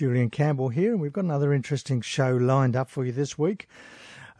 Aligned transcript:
Julian 0.00 0.30
Campbell 0.30 0.70
here, 0.70 0.92
and 0.92 1.00
we've 1.02 1.12
got 1.12 1.24
another 1.24 1.52
interesting 1.52 2.00
show 2.00 2.34
lined 2.34 2.74
up 2.74 2.88
for 2.88 3.04
you 3.04 3.12
this 3.12 3.36
week. 3.36 3.68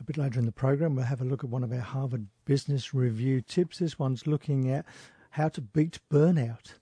A 0.00 0.02
bit 0.02 0.16
later 0.16 0.38
in 0.38 0.46
the 0.46 0.52
program, 0.52 0.96
we'll 0.96 1.04
have 1.04 1.20
a 1.20 1.24
look 1.26 1.44
at 1.44 1.50
one 1.50 1.62
of 1.62 1.70
our 1.70 1.80
Harvard 1.80 2.28
Business 2.46 2.94
Review 2.94 3.42
tips. 3.42 3.76
This 3.78 3.98
one's 3.98 4.26
looking 4.26 4.70
at 4.70 4.86
how 5.32 5.50
to 5.50 5.60
beat 5.60 5.98
burnout. 6.10 6.72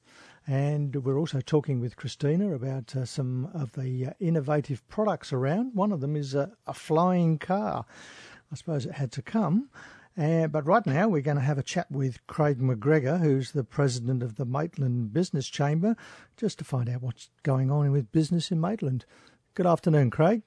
And 0.46 0.94
we're 0.94 1.18
also 1.18 1.40
talking 1.40 1.80
with 1.80 1.96
Christina 1.96 2.54
about 2.54 2.94
uh, 2.94 3.04
some 3.04 3.50
of 3.52 3.72
the 3.72 4.06
uh, 4.06 4.10
innovative 4.20 4.86
products 4.86 5.32
around. 5.32 5.74
One 5.74 5.90
of 5.90 6.00
them 6.00 6.14
is 6.14 6.36
a, 6.36 6.52
a 6.68 6.72
flying 6.72 7.36
car. 7.36 7.84
I 8.52 8.54
suppose 8.54 8.86
it 8.86 8.92
had 8.92 9.10
to 9.10 9.22
come. 9.22 9.70
Uh, 10.18 10.48
but 10.48 10.66
right 10.66 10.84
now, 10.84 11.06
we're 11.06 11.22
going 11.22 11.36
to 11.36 11.42
have 11.42 11.58
a 11.58 11.62
chat 11.62 11.88
with 11.90 12.26
Craig 12.26 12.58
McGregor, 12.58 13.20
who's 13.20 13.52
the 13.52 13.62
president 13.62 14.20
of 14.20 14.34
the 14.34 14.44
Maitland 14.44 15.12
Business 15.12 15.46
Chamber, 15.46 15.94
just 16.36 16.58
to 16.58 16.64
find 16.64 16.88
out 16.88 17.02
what's 17.02 17.30
going 17.44 17.70
on 17.70 17.92
with 17.92 18.10
business 18.10 18.50
in 18.50 18.60
Maitland. 18.60 19.04
Good 19.54 19.66
afternoon, 19.66 20.10
Craig. 20.10 20.42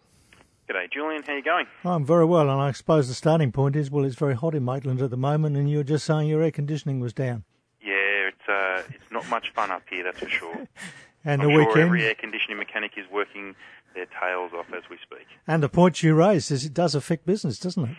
Good 0.67 0.75
G'day, 0.75 0.91
Julian. 0.91 1.23
How 1.23 1.31
are 1.31 1.37
you 1.37 1.43
going? 1.43 1.67
I'm 1.85 2.05
very 2.05 2.25
well, 2.25 2.49
and 2.49 2.59
I 2.59 2.73
suppose 2.73 3.07
the 3.07 3.13
starting 3.13 3.53
point 3.53 3.77
is 3.77 3.89
well, 3.89 4.03
it's 4.03 4.15
very 4.15 4.35
hot 4.35 4.55
in 4.55 4.65
Maitland 4.65 5.01
at 5.01 5.09
the 5.09 5.17
moment, 5.17 5.55
and 5.55 5.69
you 5.69 5.77
were 5.77 5.83
just 5.85 6.05
saying 6.05 6.27
your 6.27 6.41
air 6.41 6.51
conditioning 6.51 6.99
was 6.99 7.13
down. 7.13 7.45
Yeah, 7.81 7.93
it's 8.27 8.49
uh, 8.49 8.83
it's 8.93 9.09
not 9.09 9.27
much 9.29 9.53
fun 9.53 9.71
up 9.71 9.83
here, 9.89 10.03
that's 10.03 10.19
for 10.19 10.29
sure. 10.29 10.53
and 11.23 11.41
I'm 11.41 11.47
the 11.47 11.53
sure 11.53 11.59
weekend. 11.59 11.79
every 11.79 12.05
air 12.05 12.15
conditioning 12.15 12.57
mechanic 12.57 12.91
is 12.97 13.05
working 13.09 13.55
their 13.95 14.07
tails 14.19 14.51
off 14.53 14.67
as 14.73 14.83
we 14.89 14.97
speak. 14.97 15.27
And 15.47 15.63
the 15.63 15.69
point 15.69 16.03
you 16.03 16.13
raised 16.13 16.51
is 16.51 16.65
it 16.65 16.73
does 16.73 16.93
affect 16.93 17.25
business, 17.25 17.57
doesn't 17.57 17.85
it? 17.85 17.97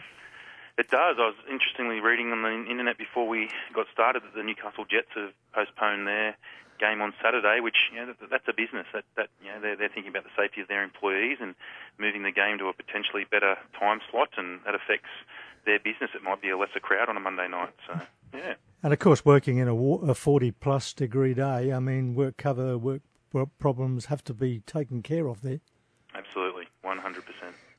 It 0.79 0.89
does. 0.89 1.17
I 1.19 1.27
was 1.29 1.37
interestingly 1.51 2.01
reading 2.01 2.33
on 2.33 2.43
the 2.43 2.71
internet 2.71 2.97
before 2.97 3.29
we 3.29 3.51
got 3.75 3.87
started 3.93 4.23
that 4.23 4.35
the 4.35 4.43
Newcastle 4.43 4.85
Jets 4.89 5.13
have 5.15 5.33
postponed 5.53 6.07
their 6.07 6.37
game 6.81 7.03
on 7.03 7.13
Saturday, 7.23 7.61
which 7.61 7.93
you 7.93 8.01
know 8.01 8.15
that's 8.31 8.49
a 8.49 8.53
business 8.53 8.87
that 8.93 9.05
that 9.17 9.29
you 9.43 9.49
know 9.49 9.61
they're, 9.61 9.77
they're 9.77 9.93
thinking 9.93 10.11
about 10.11 10.25
the 10.25 10.35
safety 10.37 10.61
of 10.61 10.69
their 10.69 10.83
employees 10.83 11.39
and 11.41 11.55
moving 11.99 12.23
the 12.23 12.33
game 12.33 12.59
to 12.59 12.69
a 12.69 12.73
potentially 12.73 13.25
better 13.31 13.57
time 13.79 14.01
slot, 14.11 14.31
and 14.37 14.61
that 14.65 14.75
affects 14.75 15.13
their 15.65 15.79
business. 15.79 16.11
It 16.15 16.23
might 16.23 16.41
be 16.41 16.51
a 16.51 16.57
lesser 16.57 16.81
crowd 16.81 17.09
on 17.09 17.17
a 17.17 17.21
Monday 17.21 17.49
night. 17.49 17.75
So 17.87 18.01
yeah. 18.35 18.55
And 18.83 18.93
of 18.93 18.99
course, 18.99 19.25
working 19.25 19.59
in 19.59 19.69
a, 19.69 19.77
a 19.77 20.15
40 20.15 20.51
plus 20.53 20.93
degree 20.93 21.35
day, 21.35 21.73
I 21.73 21.79
mean, 21.79 22.15
work 22.15 22.37
cover, 22.37 22.79
work 22.79 23.03
work 23.33 23.51
problems 23.59 24.07
have 24.07 24.25
to 24.25 24.35
be 24.35 24.61
taken 24.61 25.03
care 25.03 25.29
of 25.29 25.43
there. 25.43 25.61
Absolutely, 26.15 26.65
100%. 26.85 27.23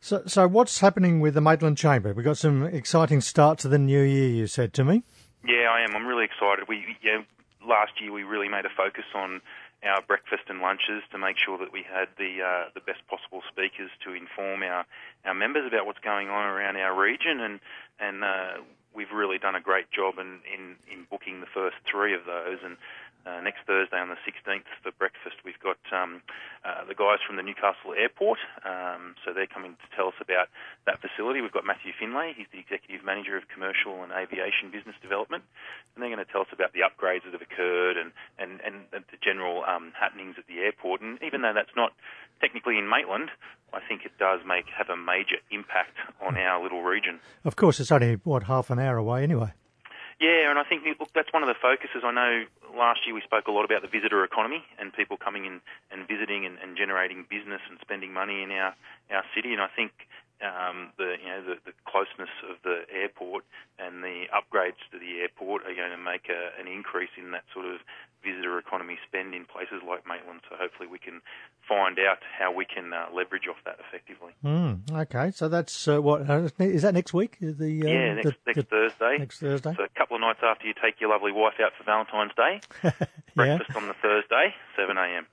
So, 0.04 0.22
so 0.28 0.50
what's 0.50 0.82
happening 0.82 1.22
with 1.22 1.34
the 1.34 1.40
Maitland 1.40 1.78
Chamber? 1.78 2.12
We've 2.12 2.26
got 2.26 2.36
some 2.36 2.64
exciting 2.64 3.22
start 3.22 3.58
to 3.60 3.70
the 3.70 3.80
new 3.80 4.02
year, 4.02 4.28
you 4.28 4.48
said 4.48 4.74
to 4.74 4.84
me. 4.84 5.04
Yeah, 5.48 5.72
I 5.72 5.80
am. 5.80 5.96
I'm 5.96 6.06
really 6.06 6.26
excited. 6.26 6.68
We 6.68 6.98
yeah, 7.02 7.22
last 7.66 8.02
year 8.02 8.12
we 8.12 8.24
really 8.24 8.50
made 8.50 8.66
a 8.66 8.70
focus 8.76 9.06
on 9.16 9.40
our 9.82 10.02
breakfast 10.02 10.44
and 10.50 10.60
lunches 10.60 11.04
to 11.12 11.18
make 11.18 11.38
sure 11.40 11.58
that 11.58 11.72
we 11.72 11.86
had 11.88 12.10
the 12.18 12.44
uh, 12.44 12.70
the 12.76 12.82
best 12.82 13.00
possible 13.08 13.44
speakers 13.48 13.92
to 14.04 14.12
inform 14.12 14.62
our, 14.64 14.84
our 15.24 15.34
members 15.34 15.72
about 15.72 15.86
what's 15.86 16.04
going 16.04 16.28
on 16.28 16.44
around 16.52 16.76
our 16.76 17.00
region, 17.00 17.40
and 17.40 17.62
and 17.98 18.26
uh, 18.26 18.60
we've 18.94 19.12
really 19.12 19.38
done 19.38 19.56
a 19.56 19.62
great 19.62 19.90
job 19.92 20.16
in, 20.20 20.40
in, 20.54 20.76
in 20.92 21.08
booking 21.10 21.42
the 21.42 21.48
first 21.54 21.78
three 21.90 22.14
of 22.14 22.26
those. 22.26 22.60
And 22.64 22.78
uh, 23.26 23.40
next 23.42 23.64
Thursday 23.66 23.98
on 23.98 24.10
the 24.10 24.20
16th 24.28 24.68
for 24.84 24.92
breakfast, 25.00 25.40
we've 25.46 25.60
got 25.64 25.80
um, 25.96 26.22
uh, 26.66 26.84
the 26.84 26.96
guys 26.96 27.24
from 27.26 27.36
the 27.36 27.44
Newcastle 27.44 27.96
Airport. 27.96 28.40
Um, 28.68 29.16
so 29.24 29.32
they're 29.32 29.48
coming 29.48 29.80
to 29.80 29.88
tell 29.96 30.08
us 30.12 30.20
about 30.20 30.52
that 30.86 31.00
facility. 31.00 31.40
We've 31.40 31.56
got 31.56 31.66
Matthew 31.66 31.96
Finlay, 31.96 32.36
he's 32.36 32.52
the 32.52 32.60
Executive 32.60 33.06
Manager 33.06 33.38
of 33.38 33.48
Commercial 33.48 34.04
and 34.04 34.12
Aviation 34.12 34.72
Business 34.72 34.96
Development. 35.02 35.44
And 35.96 36.04
they're 36.04 36.12
going 36.12 36.24
to 36.24 36.28
tell 36.28 36.42
us 36.42 36.52
about 36.52 36.76
the 36.76 36.84
upgrades 36.84 37.24
that 37.24 37.32
have 37.32 37.46
occurred 37.46 37.96
and, 37.96 38.12
and, 38.38 38.60
and 38.60 38.92
the 38.92 39.20
general 39.24 39.64
um, 39.64 39.96
happenings 39.96 40.36
at 40.38 40.48
the 40.48 40.60
airport. 40.60 41.00
And 41.00 41.18
even 41.24 41.42
though 41.42 41.56
that's 41.56 41.76
not 41.76 41.96
technically 42.44 42.78
in 42.78 42.90
Maitland, 42.90 43.32
I 43.72 43.80
think 43.88 44.06
it 44.06 44.12
does 44.20 44.42
make 44.46 44.66
have 44.76 44.90
a 44.90 44.98
major 44.98 45.40
impact 45.50 45.96
on 46.22 46.38
our 46.38 46.62
little 46.62 46.84
region. 46.84 47.20
Of 47.44 47.56
course, 47.56 47.80
it's 47.80 47.92
only, 47.92 48.20
what, 48.24 48.44
half 48.44 48.70
an 48.70 48.80
hour 48.80 48.98
away 48.98 49.24
anyway. 49.24 49.54
Yeah, 50.20 50.50
and 50.50 50.60
I 50.60 50.64
think 50.64 50.84
look, 51.00 51.10
that's 51.14 51.34
one 51.34 51.44
of 51.44 51.50
the 51.50 51.58
focuses. 51.60 52.04
I 52.04 52.12
know 52.12 52.46
last 52.78 53.06
year 53.06 53.16
we 53.16 53.22
spoke 53.22 53.48
a 53.48 53.52
lot 53.52 53.66
about 53.66 53.82
the 53.82 53.88
visitor 53.88 54.24
economy 54.24 54.64
and 54.80 54.94
people 54.94 55.18
coming 55.18 55.46
in 55.46 55.62
and 55.92 56.08
visiting 56.08 56.46
and, 56.46 56.58
and 56.60 56.78
generating 56.78 57.26
business 57.30 57.62
and 57.70 57.78
spending 57.82 58.14
money 58.14 58.44
in 58.44 58.52
our, 58.52 58.76
our 59.12 59.24
city. 59.36 59.54
And 59.54 59.62
I 59.62 59.68
think 59.76 59.92
um, 60.44 60.92
the 60.98 61.16
you 61.22 61.30
know 61.30 61.42
the, 61.42 61.56
the 61.66 61.74
closeness 61.88 62.32
of 62.50 62.58
the 62.64 62.84
airport 62.92 63.44
and 63.80 64.04
the 64.04 64.26
upgrades 64.30 64.82
to 64.92 65.00
the 65.00 65.22
airport 65.22 65.64
are 65.66 65.76
going 65.76 65.92
to 65.92 66.02
make 66.02 66.30
a, 66.30 66.54
an 66.60 66.68
increase 66.68 67.14
in 67.18 67.32
that 67.32 67.44
sort 67.54 67.66
of 67.66 67.80
visitor 68.24 68.58
economy 68.58 68.98
spend 69.08 69.34
in 69.34 69.46
places 69.46 69.82
like 69.88 70.08
Maitland. 70.08 70.42
So 70.50 70.56
hopefully 70.60 70.88
we 70.88 71.00
can 71.00 71.22
find 71.68 71.98
out 72.00 72.20
how 72.38 72.52
we 72.52 72.66
can 72.66 72.94
uh, 72.94 73.08
leverage 73.14 73.48
off 73.50 73.58
that 73.66 73.78
effectively. 73.88 74.34
Mm, 74.44 74.92
okay, 74.92 75.32
so 75.32 75.48
that's 75.50 75.88
uh, 75.88 76.02
what 76.02 76.30
uh, 76.30 76.50
is 76.60 76.82
that 76.82 76.94
next 76.94 77.14
week? 77.14 77.38
The 77.40 77.82
uh, 77.84 77.88
yeah, 77.88 78.14
next, 78.16 78.26
the, 78.26 78.36
next 78.48 78.58
the, 78.58 78.64
Thursday. 78.64 79.18
Next 79.20 79.40
Thursday. 79.40 79.74
So 79.78 79.84
a 79.84 80.00
couple 80.00 80.16
of 80.16 80.22
nights 80.22 80.40
after 80.44 80.68
you 80.68 80.74
take 80.82 81.00
your 81.00 81.10
lovely 81.10 81.32
wife 81.32 81.56
out 81.62 81.72
for 81.78 81.84
Valentine's 81.84 82.34
Day, 82.36 82.62
yeah. 82.84 83.08
breakfast 83.36 83.76
on 83.76 83.88
the 83.88 83.96
Thursday, 84.02 84.54
7 84.76 84.98
a.m. 84.98 85.28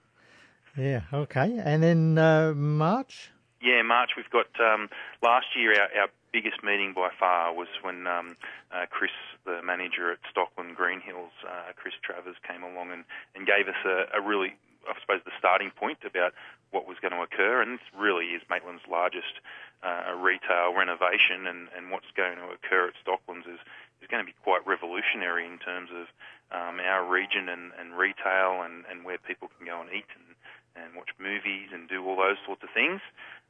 Yeah. 0.76 1.02
Okay, 1.12 1.60
and 1.62 1.82
then 1.82 2.18
uh, 2.18 2.52
March. 2.54 3.30
Yeah, 3.60 3.82
March. 3.82 4.12
We've 4.16 4.30
got 4.30 4.48
um, 4.58 4.88
last 5.22 5.54
year 5.54 5.76
our, 5.76 5.88
our 6.00 6.08
biggest 6.32 6.64
meeting 6.64 6.94
by 6.94 7.10
far 7.18 7.52
was 7.52 7.68
when 7.82 8.06
um, 8.06 8.36
uh, 8.72 8.86
Chris, 8.88 9.10
the 9.44 9.60
manager 9.62 10.10
at 10.10 10.18
Stockland 10.32 10.76
Green 10.76 11.00
Hills, 11.00 11.32
uh, 11.46 11.72
Chris 11.76 11.92
Travers, 12.02 12.36
came 12.46 12.62
along 12.62 12.90
and, 12.90 13.04
and 13.34 13.46
gave 13.46 13.68
us 13.68 13.76
a, 13.84 14.16
a 14.16 14.20
really, 14.22 14.56
I 14.88 14.98
suppose, 14.98 15.20
the 15.26 15.36
starting 15.38 15.70
point 15.70 15.98
about 16.08 16.32
what 16.70 16.88
was 16.88 16.96
going 17.02 17.12
to 17.12 17.20
occur. 17.20 17.60
And 17.60 17.74
this 17.74 17.84
really 17.94 18.32
is 18.32 18.40
Maitland's 18.48 18.88
largest 18.90 19.44
uh, 19.82 20.14
retail 20.16 20.72
renovation, 20.72 21.46
and, 21.46 21.68
and 21.76 21.90
what's 21.90 22.10
going 22.16 22.36
to 22.36 22.56
occur 22.56 22.88
at 22.88 22.94
Stocklands 23.04 23.44
is, 23.44 23.60
is 24.00 24.08
going 24.08 24.24
to 24.24 24.26
be 24.26 24.36
quite 24.42 24.66
revolutionary 24.66 25.44
in 25.44 25.58
terms 25.58 25.90
of 25.92 26.08
um, 26.48 26.80
our 26.80 27.04
region 27.04 27.50
and, 27.50 27.72
and 27.78 27.92
retail 27.92 28.62
and, 28.64 28.84
and 28.90 29.04
where 29.04 29.18
people 29.18 29.50
can 29.58 29.66
go 29.66 29.82
and 29.82 29.90
eat 29.92 30.08
and, 30.16 30.32
and 30.80 30.94
watch 30.96 31.10
movies 31.18 31.68
and 31.72 31.88
do 31.88 32.04
all 32.06 32.16
those 32.16 32.38
sorts 32.46 32.62
of 32.62 32.70
things. 32.72 33.00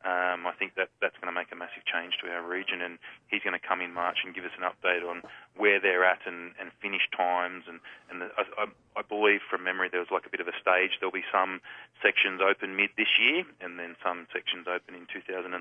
Um, 0.01 0.49
I 0.49 0.57
think 0.57 0.81
that 0.81 0.89
that's 1.05 1.17
going 1.21 1.29
to 1.29 1.37
make 1.37 1.53
a 1.53 1.59
massive 1.61 1.85
change 1.85 2.17
to 2.25 2.33
our 2.33 2.41
region, 2.41 2.81
and 2.81 2.97
he's 3.29 3.45
going 3.45 3.53
to 3.53 3.61
come 3.61 3.85
in 3.85 3.93
March 3.93 4.25
and 4.25 4.35
give 4.35 4.49
us 4.49 4.57
an 4.57 4.65
update 4.65 5.05
on 5.05 5.21
where 5.61 5.77
they're 5.77 6.09
at 6.09 6.25
and, 6.25 6.57
and 6.57 6.73
finish 6.81 7.05
times. 7.13 7.69
And, 7.69 7.85
and 8.09 8.25
the, 8.25 8.33
I, 8.57 8.65
I 8.97 9.03
believe 9.05 9.45
from 9.45 9.63
memory 9.63 9.93
there 9.93 10.01
was 10.01 10.09
like 10.09 10.25
a 10.25 10.33
bit 10.33 10.41
of 10.41 10.49
a 10.49 10.57
stage. 10.57 10.97
There'll 11.01 11.13
be 11.13 11.29
some 11.29 11.61
sections 12.01 12.41
open 12.41 12.77
mid 12.77 12.97
this 12.97 13.13
year, 13.21 13.45
and 13.61 13.79
then 13.79 13.93
some 14.01 14.25
sections 14.33 14.65
open 14.65 14.97
in 14.97 15.05
2018. 15.13 15.53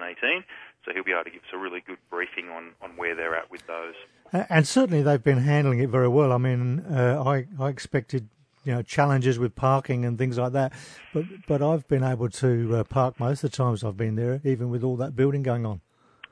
So 0.86 0.96
he'll 0.96 1.04
be 1.04 1.12
able 1.12 1.28
to 1.28 1.36
give 1.36 1.44
us 1.44 1.52
a 1.52 1.60
really 1.60 1.84
good 1.84 2.00
briefing 2.10 2.48
on, 2.48 2.80
on 2.82 2.96
where 2.96 3.16
they're 3.20 3.36
at 3.36 3.52
with 3.52 3.68
those. 3.68 4.00
And 4.32 4.68
certainly 4.68 5.04
they've 5.04 5.24
been 5.24 5.44
handling 5.44 5.80
it 5.80 5.90
very 5.90 6.08
well. 6.08 6.32
I 6.32 6.38
mean, 6.38 6.80
uh, 6.88 7.22
I, 7.26 7.44
I 7.60 7.68
expected 7.68 8.30
you 8.64 8.74
know 8.74 8.82
challenges 8.82 9.40
with 9.40 9.56
parking 9.56 10.06
and 10.06 10.18
things 10.18 10.38
like 10.38 10.54
that. 10.54 10.74
But 11.14 11.26
but 11.48 11.62
I've 11.62 11.88
been 11.88 12.04
able 12.04 12.30
to 12.30 12.78
uh, 12.78 12.84
park 12.84 13.20
most 13.20 13.44
of 13.44 13.52
the 13.52 13.58
times 13.58 13.84
I've 13.84 13.98
been 13.98 14.16
there, 14.16 14.42
even 14.44 14.70
with 14.70 14.84
all 14.84 14.98
that 14.98 15.16
building 15.16 15.44
going 15.44 15.66
on. 15.66 15.82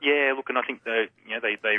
Yeah, 0.00 0.32
look, 0.36 0.48
and 0.48 0.58
I 0.58 0.62
think 0.62 0.84
they 0.84 1.08
you 1.26 1.34
know 1.34 1.40
they 1.40 1.56
they 1.62 1.78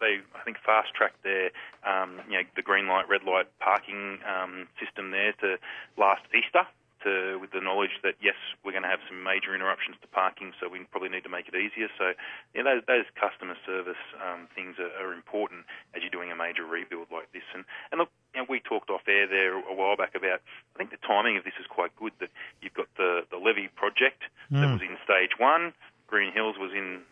they, 0.00 0.18
I 0.34 0.44
think 0.44 0.58
fast 0.64 0.94
tracked 0.94 1.22
their 1.22 1.50
um, 1.86 2.20
you 2.28 2.38
know 2.38 2.44
the 2.54 2.62
green 2.62 2.86
light 2.86 3.08
red 3.08 3.24
light 3.24 3.46
parking 3.58 4.18
um, 4.26 4.68
system 4.80 5.10
there 5.10 5.32
to 5.40 5.56
last 5.96 6.22
Easter 6.34 6.66
to, 7.06 7.38
with 7.38 7.54
the 7.54 7.62
knowledge 7.62 7.94
that 8.02 8.18
yes, 8.18 8.34
we're 8.66 8.74
going 8.74 8.82
to 8.82 8.90
have 8.90 9.00
some 9.06 9.22
major 9.22 9.54
interruptions 9.54 9.94
to 10.02 10.08
parking, 10.10 10.50
so 10.58 10.66
we 10.66 10.82
probably 10.90 11.08
need 11.08 11.22
to 11.22 11.30
make 11.30 11.46
it 11.46 11.54
easier. 11.54 11.86
So, 11.94 12.18
yeah, 12.52 12.66
those, 12.66 12.82
those 12.90 13.06
customer 13.14 13.54
service 13.62 14.02
um, 14.18 14.50
things 14.52 14.74
are, 14.82 14.90
are, 14.98 15.14
important 15.14 15.64
as 15.94 16.02
you're 16.02 16.12
doing 16.12 16.34
a 16.34 16.36
major 16.36 16.66
rebuild 16.66 17.08
like 17.14 17.30
this. 17.30 17.46
And, 17.54 17.64
and 17.94 18.02
look, 18.02 18.10
you 18.34 18.42
know, 18.42 18.46
we 18.50 18.58
talked 18.58 18.90
off 18.90 19.06
air 19.06 19.30
there 19.30 19.54
a 19.54 19.74
while 19.74 19.96
back 19.96 20.18
about. 20.18 20.42
I 20.42 20.76
think 20.76 20.90
the 20.90 21.00
timing 21.06 21.38
of 21.38 21.44
this 21.46 21.56
is 21.62 21.66
quite 21.70 21.94
good. 21.96 22.12
That 22.18 22.28
you've 22.60 22.74
got 22.74 22.90
the 22.98 23.22
the 23.30 23.38
levee 23.38 23.70
project 23.72 24.26
mm. 24.50 24.60
that 24.60 24.68
was 24.68 24.82
in 24.82 24.98
stage 25.06 25.38
one. 25.38 25.72
Green 26.06 26.32
Hills 26.32 26.56
was 26.58 26.72
in 26.74 27.06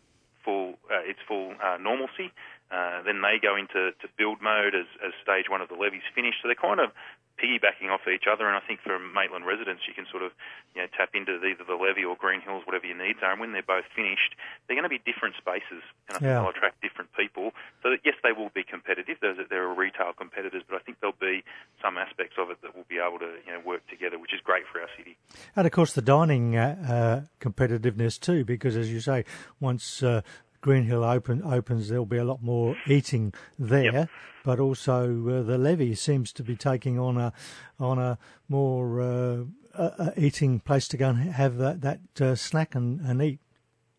full 0.45 0.77
uh, 0.93 1.01
its 1.03 1.19
full 1.27 1.55
uh, 1.63 1.79
normalcy. 1.81 2.31
Uh, 2.71 3.03
then 3.03 3.21
they 3.23 3.39
go 3.41 3.57
into 3.57 3.93
to 4.01 4.07
build 4.17 4.41
mode 4.41 4.75
as, 4.75 4.87
as 5.05 5.13
stage 5.23 5.47
one 5.49 5.61
of 5.61 5.69
the 5.69 5.77
levees 5.77 6.03
finished. 6.15 6.39
So 6.43 6.49
they're 6.49 6.59
kind 6.59 6.81
of 6.81 6.91
piggybacking 7.39 7.91
off 7.91 8.07
each 8.07 8.25
other. 8.31 8.47
And 8.47 8.57
I 8.57 8.61
think 8.61 8.81
for 8.81 8.99
Maitland 8.99 9.47
residents, 9.47 9.83
you 9.87 9.95
can 9.95 10.07
sort 10.11 10.23
of 10.23 10.33
you 10.75 10.83
know 10.83 10.89
tap 10.97 11.11
into 11.15 11.39
either 11.43 11.67
the 11.67 11.75
levee 11.75 12.05
or 12.05 12.17
Green 12.17 12.41
Hills, 12.41 12.63
whatever 12.67 12.87
your 12.87 12.99
needs 12.99 13.19
are. 13.23 13.33
And 13.33 13.41
when 13.41 13.53
they're 13.53 13.67
both 13.67 13.87
finished, 13.95 14.35
they're 14.67 14.79
going 14.79 14.87
to 14.87 14.93
be 14.93 15.03
different 15.03 15.35
spaces, 15.37 15.83
and 16.09 16.15
I 16.15 16.19
think 16.19 16.31
yeah. 16.31 16.41
they'll 16.41 16.55
attract 16.55 16.81
different 16.83 17.11
people. 17.15 17.53
So 17.83 17.91
that 17.91 18.01
yes, 18.05 18.15
they 18.23 18.33
will 18.33 18.51
be 18.55 18.63
competitive. 18.63 19.19
There's 19.21 19.39
there 19.51 19.67
are 19.67 19.75
retail 19.75 20.15
competitors, 20.17 20.63
but 20.67 20.77
I 20.77 20.83
think 20.83 20.99
there'll 21.01 21.19
be 21.19 21.43
some 21.83 21.99
aspects 21.99 22.37
of 22.39 22.51
it 22.51 22.63
that 22.63 22.77
will 22.77 22.89
be 22.89 22.99
able 23.03 23.19
to 23.19 23.39
you 23.47 23.53
know 23.53 23.61
work 23.65 23.83
together, 23.91 24.19
which 24.19 24.35
is 24.35 24.41
great 24.41 24.65
for 24.71 24.81
our 24.81 24.91
city. 24.97 25.17
And 25.57 25.67
of 25.67 25.73
course, 25.73 25.93
the 25.93 26.03
dining 26.03 26.57
uh, 26.57 26.79
uh, 26.87 27.21
competitiveness 27.43 28.19
too, 28.19 28.45
because 28.45 28.77
as 28.77 28.91
you 28.91 29.01
say, 29.01 29.25
once 29.61 30.03
uh, 30.03 30.23
Green 30.65 30.85
Hill 30.85 31.05
open, 31.05 31.43
opens, 31.45 31.91
there'll 31.91 32.07
be 32.07 32.17
a 32.17 32.25
lot 32.25 32.43
more 32.43 32.75
eating 32.87 33.35
there. 33.59 33.93
Yep. 33.93 34.09
But 34.45 34.61
also 34.61 35.03
uh, 35.29 35.43
the 35.43 35.59
levee 35.59 35.95
seems 35.95 36.33
to 36.33 36.43
be 36.43 36.57
taking 36.57 36.99
on 36.99 37.19
a 37.19 37.35
on 37.79 37.99
a 37.99 38.17
more 38.49 39.03
uh, 39.03 40.11
eating 40.17 40.61
place 40.61 40.89
to 40.89 40.97
go 40.97 41.11
and 41.11 41.19
have 41.19 41.59
that, 41.59 41.83
that 41.83 42.01
uh, 42.19 42.35
snack 42.35 42.75
and, 42.75 43.01
and 43.01 43.21
eat. 43.21 43.41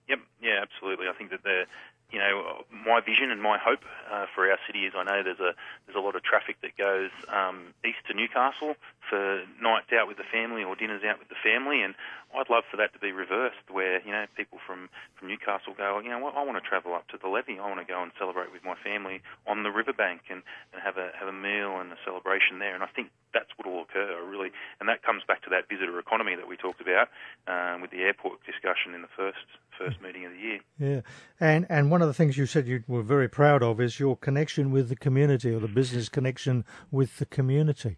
Yep, 0.10 0.20
yeah, 0.42 0.60
absolutely. 0.64 1.08
I 1.08 1.14
think 1.14 1.30
that 1.30 1.44
the 1.44 1.66
you 2.12 2.18
know, 2.18 2.64
my 2.72 3.00
vision 3.00 3.30
and 3.30 3.42
my 3.42 3.60
hope 3.60 3.84
uh, 4.12 4.26
for 4.34 4.50
our 4.50 4.58
city 4.66 4.86
is 4.86 4.94
I 4.96 5.04
know 5.04 5.22
there's 5.22 5.40
a 5.40 5.54
there's 5.86 5.96
a 5.96 6.00
lot 6.00 6.16
of 6.16 6.24
traffic 6.24 6.58
that 6.62 6.76
goes 6.78 7.12
um, 7.28 7.76
east 7.86 8.00
to 8.08 8.16
Newcastle 8.16 8.76
for 9.10 9.44
nights 9.62 9.92
out 9.94 10.08
with 10.08 10.18
the 10.18 10.28
family 10.32 10.64
or 10.64 10.76
dinners 10.76 11.04
out 11.04 11.20
with 11.20 11.30
the 11.30 11.40
family, 11.44 11.82
and 11.82 11.94
I'd 12.36 12.50
love 12.50 12.64
for 12.70 12.78
that 12.78 12.92
to 12.94 13.00
be 13.00 13.12
reversed, 13.12 13.64
where 13.72 14.02
you 14.04 14.12
know 14.12 14.26
people 14.36 14.60
from, 14.66 14.90
from 15.16 15.30
Newcastle 15.30 15.74
go, 15.78 16.02
you 16.04 16.10
know, 16.10 16.20
I 16.28 16.44
want 16.44 16.58
to 16.62 16.68
travel 16.68 16.94
up 16.94 17.08
to 17.10 17.18
the 17.18 17.28
levee, 17.28 17.60
I 17.60 17.68
want 17.68 17.80
to 17.80 17.88
go 17.88 18.02
and 18.02 18.12
celebrate 18.20 18.52
with 18.52 18.64
my 18.64 18.76
family 18.84 19.22
on 19.48 19.64
the 19.64 19.72
riverbank 19.72 20.28
and, 20.30 20.42
and 20.74 20.82
have 20.84 20.98
a 20.98 21.12
have 21.18 21.28
a 21.28 21.36
meal 21.36 21.80
and 21.80 21.92
a 21.92 22.00
celebration 22.04 22.60
there, 22.60 22.76
and 22.76 22.84
I 22.84 22.92
think 22.92 23.10
that's 23.34 23.50
what 23.58 23.68
will 23.68 23.84
occur 23.84 24.20
really, 24.26 24.52
and 24.80 24.90
that 24.90 25.04
comes 25.04 25.24
back 25.28 25.44
to 25.44 25.50
that 25.52 25.70
visitor 25.70 25.98
economy 26.00 26.36
that 26.36 26.48
we 26.48 26.58
talked 26.58 26.82
about 26.82 27.08
um, 27.48 27.82
with 27.82 27.92
the 27.92 28.02
airport 28.02 28.44
discussion 28.46 28.94
in 28.94 29.02
the 29.02 29.12
first 29.16 29.46
first 29.78 30.02
meeting 30.02 30.26
of 30.26 30.32
the 30.32 30.40
year. 30.40 30.60
Yeah, 30.80 31.02
and 31.40 31.66
and 31.70 31.92
one 31.92 32.02
of 32.02 32.08
the 32.08 32.14
things 32.14 32.38
you 32.38 32.46
said 32.46 32.68
you 32.68 32.84
were 32.88 33.04
very 33.04 33.30
proud 33.30 33.64
of 33.64 33.80
is 33.80 34.00
your 34.00 34.18
connection 34.18 34.72
with 34.72 34.90
the 34.90 34.96
community 34.96 35.54
or 35.54 35.60
the 35.60 35.68
business 35.68 36.10
connection 36.10 36.66
with 36.92 37.18
the 37.18 37.26
community. 37.26 37.98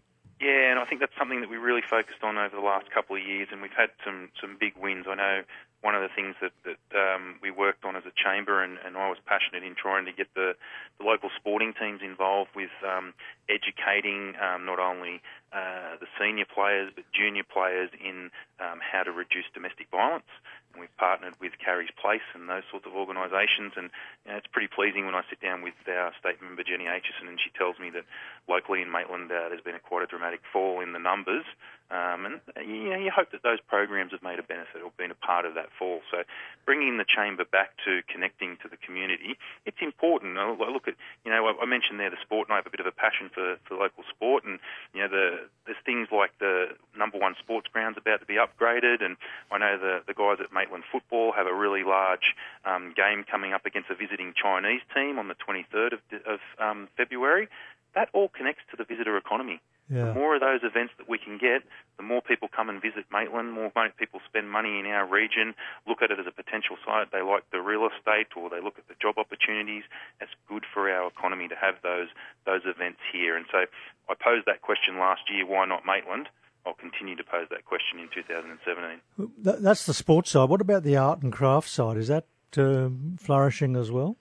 And 0.78 0.86
I 0.86 0.88
think 0.88 1.00
that's 1.00 1.18
something 1.18 1.40
that 1.40 1.50
we 1.50 1.56
really 1.56 1.82
focused 1.82 2.22
on 2.22 2.38
over 2.38 2.54
the 2.54 2.62
last 2.62 2.88
couple 2.94 3.16
of 3.16 3.22
years, 3.26 3.48
and 3.50 3.60
we've 3.60 3.74
had 3.74 3.90
some 4.06 4.30
some 4.40 4.54
big 4.60 4.78
wins. 4.78 5.06
I 5.10 5.16
know 5.16 5.42
one 5.80 5.96
of 5.96 6.02
the 6.02 6.14
things 6.14 6.36
that, 6.38 6.54
that 6.62 6.78
um, 6.94 7.34
we 7.42 7.50
worked 7.50 7.84
on 7.84 7.96
as 7.96 8.06
a 8.06 8.14
chamber, 8.14 8.62
and, 8.62 8.78
and 8.86 8.96
I 8.96 9.08
was 9.08 9.18
passionate 9.26 9.66
in 9.66 9.74
trying 9.74 10.06
to 10.06 10.12
get 10.12 10.30
the, 10.34 10.54
the 10.98 11.04
local 11.04 11.30
sporting 11.34 11.74
teams 11.74 11.98
involved 12.00 12.50
with 12.54 12.70
um, 12.86 13.12
educating 13.50 14.38
um, 14.38 14.66
not 14.66 14.78
only 14.78 15.20
uh, 15.50 15.98
the 15.98 16.06
senior 16.14 16.46
players 16.46 16.92
but 16.94 17.02
junior 17.10 17.42
players 17.42 17.90
in 17.98 18.30
um, 18.62 18.78
how 18.78 19.02
to 19.02 19.10
reduce 19.10 19.50
domestic 19.54 19.90
violence. 19.90 20.30
And 20.72 20.80
we've 20.80 20.96
partnered 20.96 21.34
with 21.40 21.52
Carrie's 21.62 21.90
Place 22.00 22.24
and 22.34 22.48
those 22.48 22.64
sorts 22.70 22.86
of 22.86 22.94
organisations, 22.94 23.72
and 23.76 23.90
you 24.24 24.32
know, 24.32 24.38
it's 24.38 24.46
pretty 24.46 24.68
pleasing 24.68 25.06
when 25.06 25.14
I 25.14 25.22
sit 25.28 25.40
down 25.40 25.62
with 25.62 25.74
our 25.88 26.12
state 26.18 26.40
member 26.42 26.62
Jenny 26.62 26.84
Aitchison 26.84 27.28
and 27.28 27.38
she 27.40 27.50
tells 27.56 27.78
me 27.78 27.90
that 27.90 28.04
locally 28.48 28.82
in 28.82 28.90
Maitland 28.90 29.30
uh, 29.30 29.48
there's 29.48 29.64
been 29.64 29.74
a 29.74 29.80
quite 29.80 30.02
a 30.02 30.06
dramatic 30.06 30.40
fall 30.52 30.80
in 30.80 30.92
the 30.92 30.98
numbers, 30.98 31.44
um, 31.90 32.28
and 32.28 32.40
you, 32.68 32.90
know, 32.90 33.00
you 33.00 33.10
hope 33.10 33.32
that 33.32 33.42
those 33.42 33.60
programs 33.64 34.12
have 34.12 34.22
made 34.22 34.38
a 34.38 34.42
benefit 34.42 34.84
or 34.84 34.92
been 35.00 35.10
a 35.10 35.16
part 35.16 35.46
of 35.46 35.54
that 35.54 35.72
fall. 35.78 36.00
So 36.10 36.20
bringing 36.66 36.98
the 36.98 37.08
chamber 37.08 37.46
back 37.48 37.72
to 37.88 38.04
connecting 38.12 38.58
to 38.60 38.68
the 38.68 38.76
community, 38.76 39.40
it's 39.64 39.80
important. 39.80 40.36
I 40.36 40.52
look 40.52 40.86
at, 40.86 41.00
you 41.24 41.32
know, 41.32 41.48
I 41.48 41.64
mentioned 41.64 41.98
there 41.98 42.10
the 42.10 42.20
sport, 42.20 42.48
and 42.48 42.52
I 42.52 42.56
have 42.60 42.66
a 42.66 42.70
bit 42.70 42.80
of 42.80 42.86
a 42.86 42.92
passion 42.92 43.30
for, 43.32 43.56
for 43.64 43.76
local 43.76 44.04
sport, 44.04 44.44
and 44.44 44.60
you 44.92 45.00
know, 45.00 45.08
the, 45.08 45.48
there's 45.64 45.80
things 45.86 46.08
like 46.12 46.36
the 46.40 46.76
number 46.92 47.16
one 47.16 47.34
sports 47.40 47.68
grounds 47.72 47.96
about 47.96 48.20
to 48.20 48.26
be 48.26 48.36
upgraded, 48.36 49.02
and 49.02 49.16
I 49.50 49.56
know 49.56 49.78
the 49.80 50.04
the 50.06 50.12
guys 50.12 50.44
at 50.44 50.52
Maitland 50.52 50.67
Football 50.90 51.32
have 51.32 51.46
a 51.46 51.54
really 51.54 51.84
large 51.84 52.34
um, 52.64 52.94
game 52.96 53.24
coming 53.24 53.52
up 53.52 53.66
against 53.66 53.90
a 53.90 53.94
visiting 53.94 54.34
Chinese 54.34 54.80
team 54.94 55.18
on 55.18 55.28
the 55.28 55.34
23rd 55.34 55.94
of, 55.94 56.00
of 56.26 56.40
um, 56.58 56.88
February. 56.96 57.48
That 57.94 58.08
all 58.12 58.28
connects 58.28 58.62
to 58.70 58.76
the 58.76 58.84
visitor 58.84 59.16
economy. 59.16 59.60
Yeah. 59.90 60.12
The 60.12 60.14
more 60.14 60.34
of 60.34 60.40
those 60.40 60.60
events 60.62 60.92
that 60.98 61.08
we 61.08 61.16
can 61.16 61.38
get, 61.38 61.64
the 61.96 62.02
more 62.02 62.20
people 62.20 62.48
come 62.48 62.68
and 62.68 62.80
visit 62.80 63.06
Maitland, 63.10 63.52
more 63.52 63.72
people 63.96 64.20
spend 64.28 64.50
money 64.50 64.78
in 64.78 64.84
our 64.86 65.06
region, 65.06 65.54
look 65.86 66.02
at 66.02 66.10
it 66.10 66.20
as 66.20 66.26
a 66.26 66.30
potential 66.30 66.76
site. 66.84 67.10
They 67.10 67.22
like 67.22 67.48
the 67.50 67.62
real 67.62 67.88
estate 67.88 68.28
or 68.36 68.50
they 68.50 68.60
look 68.60 68.76
at 68.76 68.86
the 68.88 68.94
job 69.00 69.16
opportunities. 69.16 69.84
It's 70.20 70.32
good 70.46 70.64
for 70.72 70.90
our 70.90 71.08
economy 71.08 71.48
to 71.48 71.56
have 71.56 71.76
those 71.82 72.08
those 72.44 72.62
events 72.66 73.00
here. 73.10 73.36
And 73.36 73.46
so 73.50 73.64
I 74.08 74.14
posed 74.14 74.44
that 74.44 74.60
question 74.60 74.98
last 74.98 75.22
year, 75.32 75.46
why 75.46 75.64
not 75.64 75.86
Maitland? 75.86 76.28
I'll 76.68 76.74
continue 76.74 77.16
to 77.16 77.24
pose 77.24 77.46
that 77.50 77.64
question 77.64 77.98
in 77.98 78.08
2017. 78.12 79.32
That's 79.38 79.86
the 79.86 79.94
sports 79.94 80.30
side. 80.30 80.50
What 80.50 80.60
about 80.60 80.82
the 80.82 80.98
art 80.98 81.22
and 81.22 81.32
craft 81.32 81.70
side? 81.70 81.96
Is 81.96 82.08
that 82.08 82.26
uh, 82.58 82.90
flourishing 83.18 83.74
as 83.74 83.90
well? 83.90 84.16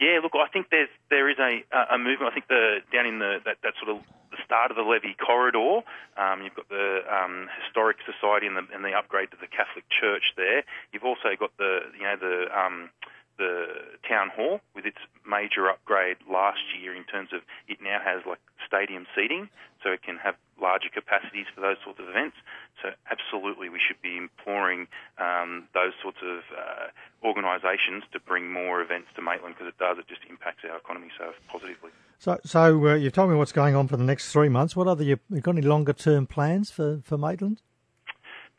Yeah, 0.00 0.20
look, 0.22 0.32
I 0.34 0.48
think 0.48 0.68
there's 0.70 0.88
there 1.10 1.28
is 1.28 1.38
a 1.38 1.64
a 1.92 1.98
movement. 1.98 2.32
I 2.32 2.34
think 2.34 2.48
the 2.48 2.78
down 2.92 3.06
in 3.06 3.18
the 3.18 3.40
that, 3.44 3.58
that 3.62 3.74
sort 3.82 3.96
of 3.96 4.02
the 4.30 4.36
start 4.44 4.70
of 4.70 4.76
the 4.76 4.82
levee 4.82 5.16
corridor, 5.16 5.80
um, 6.16 6.42
you've 6.42 6.54
got 6.54 6.68
the 6.68 7.00
um, 7.08 7.48
historic 7.64 7.96
society 8.04 8.46
and 8.46 8.56
the 8.56 8.64
and 8.74 8.84
the 8.84 8.92
upgrade 8.92 9.30
to 9.30 9.36
the 9.40 9.46
Catholic 9.46 9.84
Church 9.88 10.34
there. 10.36 10.64
You've 10.92 11.04
also 11.04 11.32
got 11.38 11.56
the 11.56 11.80
you 11.96 12.04
know 12.04 12.16
the 12.16 12.48
um, 12.52 12.90
the 13.38 13.66
town 14.08 14.30
hall 14.34 14.60
with 14.74 14.86
its 14.86 14.98
major 15.28 15.68
upgrade 15.68 16.16
last 16.30 16.60
year 16.80 16.94
in 16.94 17.04
terms 17.04 17.30
of 17.32 17.40
it 17.68 17.78
now 17.82 18.00
has 18.02 18.24
like 18.26 18.40
stadium 18.66 19.06
seating, 19.14 19.48
so 19.82 19.90
it 19.90 20.02
can 20.02 20.16
have 20.16 20.34
larger 20.60 20.88
capacities 20.88 21.46
for 21.54 21.60
those 21.60 21.76
sorts 21.84 22.00
of 22.00 22.08
events. 22.08 22.36
So 22.82 22.90
absolutely, 23.10 23.68
we 23.68 23.80
should 23.80 24.00
be 24.00 24.16
imploring 24.16 24.88
um, 25.18 25.68
those 25.74 25.92
sorts 26.02 26.18
of 26.22 26.40
uh, 26.52 26.88
organisations 27.24 28.04
to 28.12 28.20
bring 28.20 28.50
more 28.50 28.80
events 28.80 29.08
to 29.16 29.22
Maitland 29.22 29.56
because 29.56 29.68
it 29.68 29.78
does. 29.78 29.98
It 29.98 30.08
just 30.08 30.24
impacts 30.28 30.64
our 30.64 30.76
economy 30.76 31.08
so 31.18 31.32
positively. 31.48 31.90
So, 32.26 32.40
so 32.44 32.88
uh, 32.88 32.94
you've 32.96 33.12
told 33.12 33.30
me 33.30 33.36
what's 33.36 33.52
going 33.52 33.76
on 33.76 33.86
for 33.86 33.96
the 33.96 34.02
next 34.02 34.32
three 34.32 34.48
months. 34.48 34.74
What 34.74 34.88
other 34.88 35.04
you, 35.04 35.20
you 35.30 35.40
got 35.40 35.52
any 35.52 35.62
longer 35.62 35.92
term 35.92 36.26
plans 36.26 36.72
for 36.72 37.00
for 37.04 37.16
Maitland? 37.16 37.62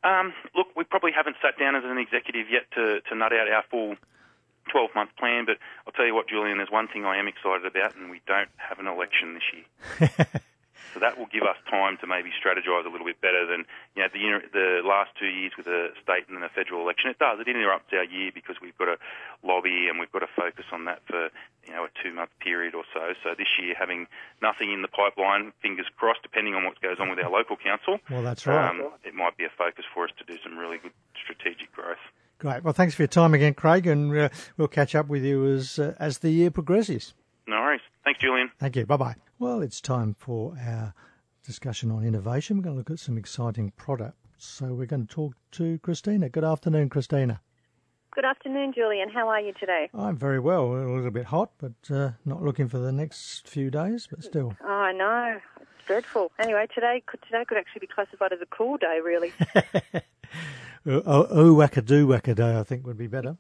Um, 0.05 0.31
look, 0.55 0.67
we 0.77 0.85
probably 0.85 1.11
haven't 1.11 1.35
sat 1.41 1.59
down 1.59 1.75
as 1.75 1.83
an 1.83 1.97
executive 1.97 2.47
yet 2.49 2.63
to, 2.75 3.01
to 3.01 3.15
nut 3.15 3.33
out 3.33 3.51
our 3.51 3.65
full 3.69 3.97
12 4.71 4.91
month 4.95 5.09
plan, 5.19 5.43
but 5.45 5.57
I'll 5.85 5.91
tell 5.91 6.05
you 6.05 6.15
what, 6.15 6.29
Julian, 6.29 6.59
there's 6.59 6.71
one 6.71 6.87
thing 6.87 7.03
I 7.03 7.17
am 7.17 7.27
excited 7.27 7.65
about, 7.65 7.93
and 7.97 8.09
we 8.09 8.21
don't 8.25 8.47
have 8.55 8.79
an 8.79 8.87
election 8.87 9.33
this 9.33 9.43
year. 9.51 10.17
so 10.94 11.00
that 11.00 11.18
will 11.18 11.27
give 11.31 11.44
us 11.44 11.57
time 11.69 11.97
to 12.01 12.07
maybe 12.07 12.29
strategise 12.33 12.85
a 12.85 12.89
little 12.89 13.06
bit 13.06 13.21
better 13.21 13.45
than 13.45 13.65
you 13.95 14.03
know 14.03 14.09
the 14.13 14.50
the 14.53 14.88
last 14.88 15.12
two 15.19 15.27
years 15.27 15.51
with 15.57 15.68
a 15.68 15.89
state 16.01 16.27
and 16.27 16.38
then 16.38 16.44
a 16.44 16.50
federal 16.50 16.81
election. 16.81 17.09
It 17.09 17.19
does. 17.19 17.39
It 17.39 17.47
interrupts 17.47 17.94
our 17.94 18.03
year 18.03 18.31
because 18.33 18.57
we've 18.62 18.77
got 18.77 18.85
to 18.85 18.97
lobby 19.44 19.88
and 19.89 20.00
we've 20.00 20.12
got 20.12 20.19
to 20.19 20.31
focus 20.35 20.65
on 20.71 20.85
that 20.85 21.01
for 21.06 21.29
you 21.65 21.74
know 21.74 21.85
a 21.85 21.91
two 22.01 22.13
month 22.13 22.31
period 22.39 22.75
or 22.75 22.83
so. 22.94 23.13
So 23.24 23.35
this 23.38 23.47
year, 23.62 23.75
having 23.77 24.07
nothing 24.41 24.71
in 24.71 24.81
the 24.81 24.88
pipeline, 24.88 25.53
fingers 25.62 25.88
crossed, 25.97 26.24
depending 26.24 26.56
on 26.56 26.63
what 26.63 26.81
goes 26.81 26.97
on 27.00 27.09
with 27.09 27.19
our 27.19 27.29
local 27.29 27.57
council. 27.57 28.00
Well, 28.09 28.24
that's 28.24 28.47
right. 28.47 28.69
Um, 28.69 28.91
it 29.03 29.13
might 29.13 29.38
be 29.38 29.45
a 29.45 29.53
focus 29.57 29.85
for 29.94 30.06
us 30.06 30.12
to 30.18 30.24
do 30.25 30.38
some 30.44 30.57
really 30.57 30.77
good 30.77 30.94
strategic 31.21 31.71
growth. 31.74 32.01
Great. 32.39 32.63
Well, 32.63 32.74
thanks 32.74 32.94
for 32.94 33.01
your 33.01 33.07
time 33.07 33.33
again, 33.33 33.56
Craig, 33.56 33.88
and 33.88 34.15
uh, 34.15 34.29
we'll 34.57 34.68
catch 34.68 34.94
up 34.94 35.07
with 35.07 35.24
you 35.24 35.45
as 35.45 35.79
uh, 35.79 35.95
as 36.00 36.19
the 36.19 36.29
year 36.29 36.51
progresses. 36.51 37.13
No 37.47 37.62
worries. 37.62 37.81
Thanks, 38.03 38.19
Julian. 38.19 38.51
Thank 38.59 38.75
you. 38.75 38.85
Bye 38.85 38.97
bye. 38.97 39.15
Well, 39.39 39.62
it's 39.62 39.81
time 39.81 40.16
for 40.18 40.57
our 40.60 40.95
discussion 41.45 41.92
on 41.92 42.04
innovation. 42.04 42.57
We're 42.57 42.63
going 42.63 42.75
to 42.75 42.78
look 42.80 42.89
at 42.89 42.98
some 43.00 43.19
exciting 43.19 43.72
products. 43.78 44.18
So 44.38 44.74
we're 44.74 44.88
going 44.88 45.06
to 45.06 45.13
talk 45.13 45.36
to 45.51 45.78
Christina. 45.80 46.28
Good 46.30 46.44
afternoon, 46.44 46.89
Christina. 46.89 47.39
Good 48.12 48.25
afternoon, 48.25 48.74
Julian. 48.74 49.10
How 49.10 49.27
are 49.27 49.39
you 49.39 49.53
today? 49.53 49.89
I'm 49.94 50.17
very 50.17 50.39
well. 50.39 50.74
A 50.74 50.89
little 50.89 51.12
bit 51.12 51.25
hot, 51.25 51.51
but 51.60 51.74
uh, 51.96 52.12
not 52.25 52.41
looking 52.41 52.67
for 52.67 52.79
the 52.79 52.91
next 52.91 53.48
few 53.48 53.70
days, 53.70 54.08
but 54.10 54.24
still. 54.24 54.56
Oh, 54.63 54.67
I 54.67 54.91
know. 54.91 55.39
It's 55.62 55.86
dreadful. 55.86 56.32
Anyway, 56.39 56.65
today 56.74 57.03
could 57.06 57.22
today 57.22 57.46
could 57.46 57.60
actually 57.60 57.82
be 57.82 57.88
classified 57.88 58.34
as 58.34 58.41
a 58.41 58.48
cool 58.48 58.77
day, 58.77 59.00
really. 59.03 59.34
Oh, 60.89 61.27
oh, 61.29 61.53
wackadoo 61.53 62.08
wackaday, 62.08 62.58
I 62.58 62.63
think 62.63 62.88
would 62.88 62.98
be 62.98 63.08
better. 63.08 63.36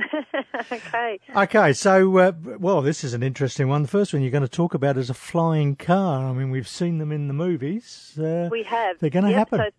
okay. 0.72 1.20
Okay, 1.36 1.72
so, 1.72 2.18
uh, 2.18 2.32
well, 2.58 2.82
this 2.82 3.04
is 3.04 3.14
an 3.14 3.22
interesting 3.22 3.68
one. 3.68 3.82
The 3.82 3.88
first 3.88 4.12
one 4.12 4.22
you're 4.22 4.30
going 4.30 4.42
to 4.42 4.48
talk 4.48 4.74
about 4.74 4.96
is 4.96 5.10
a 5.10 5.14
flying 5.14 5.76
car. 5.76 6.26
I 6.28 6.32
mean, 6.32 6.50
we've 6.50 6.68
seen 6.68 6.98
them 6.98 7.12
in 7.12 7.28
the 7.28 7.34
movies. 7.34 8.18
Uh, 8.18 8.48
we 8.50 8.62
have. 8.64 8.98
They're 8.98 9.10
going 9.10 9.24
to 9.26 9.30
yep, 9.30 9.50
happen. 9.50 9.58
So 9.60 9.70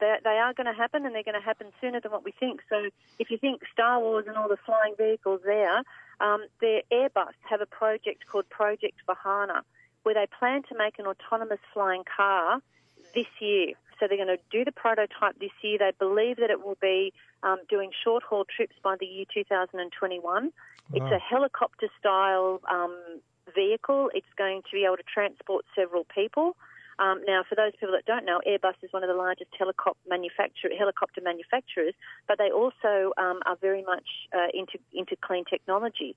they 0.00 0.38
are 0.38 0.54
going 0.54 0.66
to 0.66 0.72
happen, 0.72 1.04
and 1.04 1.14
they're 1.14 1.22
going 1.22 1.38
to 1.38 1.44
happen 1.44 1.68
sooner 1.80 2.00
than 2.00 2.10
what 2.10 2.24
we 2.24 2.32
think. 2.32 2.62
So 2.68 2.88
if 3.18 3.30
you 3.30 3.38
think 3.38 3.62
Star 3.72 4.00
Wars 4.00 4.24
and 4.26 4.36
all 4.36 4.48
the 4.48 4.56
flying 4.64 4.94
vehicles 4.96 5.40
there, 5.44 5.82
um, 6.20 6.44
their 6.60 6.82
Airbus 6.92 7.34
have 7.48 7.60
a 7.60 7.66
project 7.66 8.26
called 8.26 8.48
Project 8.48 8.98
Vahana, 9.08 9.62
where 10.02 10.14
they 10.14 10.26
plan 10.38 10.62
to 10.64 10.76
make 10.76 10.98
an 10.98 11.06
autonomous 11.06 11.60
flying 11.72 12.04
car 12.04 12.60
this 13.14 13.26
year. 13.40 13.74
So 14.00 14.06
they're 14.08 14.16
going 14.16 14.34
to 14.34 14.42
do 14.50 14.64
the 14.64 14.72
prototype 14.72 15.38
this 15.38 15.52
year. 15.62 15.78
They 15.78 15.92
believe 15.98 16.36
that 16.36 16.50
it 16.50 16.64
will 16.64 16.78
be 16.80 17.12
um, 17.42 17.58
doing 17.68 17.90
short 18.02 18.22
haul 18.22 18.44
trips 18.44 18.74
by 18.82 18.96
the 18.98 19.06
year 19.06 19.26
2021. 19.32 20.22
Wow. 20.24 20.50
It's 20.92 21.14
a 21.14 21.18
helicopter 21.18 21.88
style 22.00 22.60
um, 22.68 22.96
vehicle. 23.54 24.10
It's 24.14 24.32
going 24.38 24.62
to 24.62 24.72
be 24.72 24.84
able 24.86 24.96
to 24.96 25.04
transport 25.12 25.66
several 25.76 26.06
people. 26.12 26.56
Um, 26.98 27.22
now, 27.26 27.44
for 27.48 27.54
those 27.54 27.72
people 27.72 27.92
that 27.92 28.04
don't 28.04 28.26
know, 28.26 28.40
Airbus 28.46 28.74
is 28.82 28.92
one 28.92 29.02
of 29.02 29.08
the 29.08 29.14
largest 29.14 29.50
helicopter, 29.58 30.00
helicopter 30.76 31.20
manufacturers, 31.22 31.94
but 32.28 32.36
they 32.36 32.50
also 32.50 33.12
um, 33.16 33.40
are 33.46 33.56
very 33.60 33.82
much 33.82 34.04
uh, 34.36 34.48
into 34.52 34.78
into 34.92 35.16
clean 35.16 35.44
technology. 35.48 36.14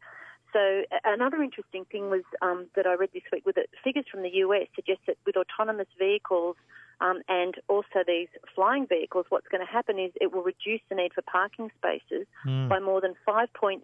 So 0.52 0.84
another 1.04 1.42
interesting 1.42 1.86
thing 1.86 2.10
was 2.10 2.24
um, 2.42 2.68
that 2.76 2.86
I 2.86 2.94
read 2.94 3.10
this 3.14 3.24
week 3.32 3.46
with 3.46 3.58
it, 3.58 3.70
figures 3.84 4.06
from 4.12 4.22
the 4.22 4.30
US 4.46 4.68
suggest 4.76 5.00
that 5.08 5.18
with 5.26 5.36
autonomous 5.36 5.88
vehicles 5.98 6.58
um, 7.02 7.22
and 7.28 7.56
also 7.68 8.04
these 8.06 8.28
flying 8.56 8.88
vehicles, 8.88 9.26
what's 9.30 9.48
going 9.48 9.66
to 9.66 9.72
happen 9.72 10.00
is 10.00 10.12
it 10.22 10.34
will 10.34 10.44
reduce 10.44 10.82
the 10.90 10.96
need 10.96 11.14
for 11.14 11.22
parking 11.22 11.70
spaces 11.78 12.28
mm. 12.46 12.70
by 12.70 12.80
more 12.80 13.02
than 13.02 13.14
5.7 13.28 13.82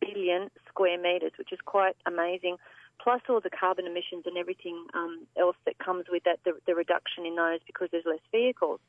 billion 0.00 0.50
square 0.68 0.98
metres, 0.98 1.32
which 1.38 1.52
is 1.52 1.58
quite 1.64 1.96
amazing. 2.06 2.56
plus 3.02 3.20
all 3.28 3.40
the 3.40 3.50
carbon 3.50 3.86
emissions 3.86 4.24
and 4.26 4.36
everything 4.36 4.86
um, 4.94 5.26
else 5.38 5.56
that 5.66 5.78
comes 5.78 6.06
with 6.10 6.24
that, 6.24 6.38
the, 6.44 6.52
the 6.66 6.74
reduction 6.74 7.26
in 7.26 7.36
those 7.36 7.60
because 7.66 7.88
there's 7.92 8.06
less 8.06 8.24
vehicles. 8.32 8.80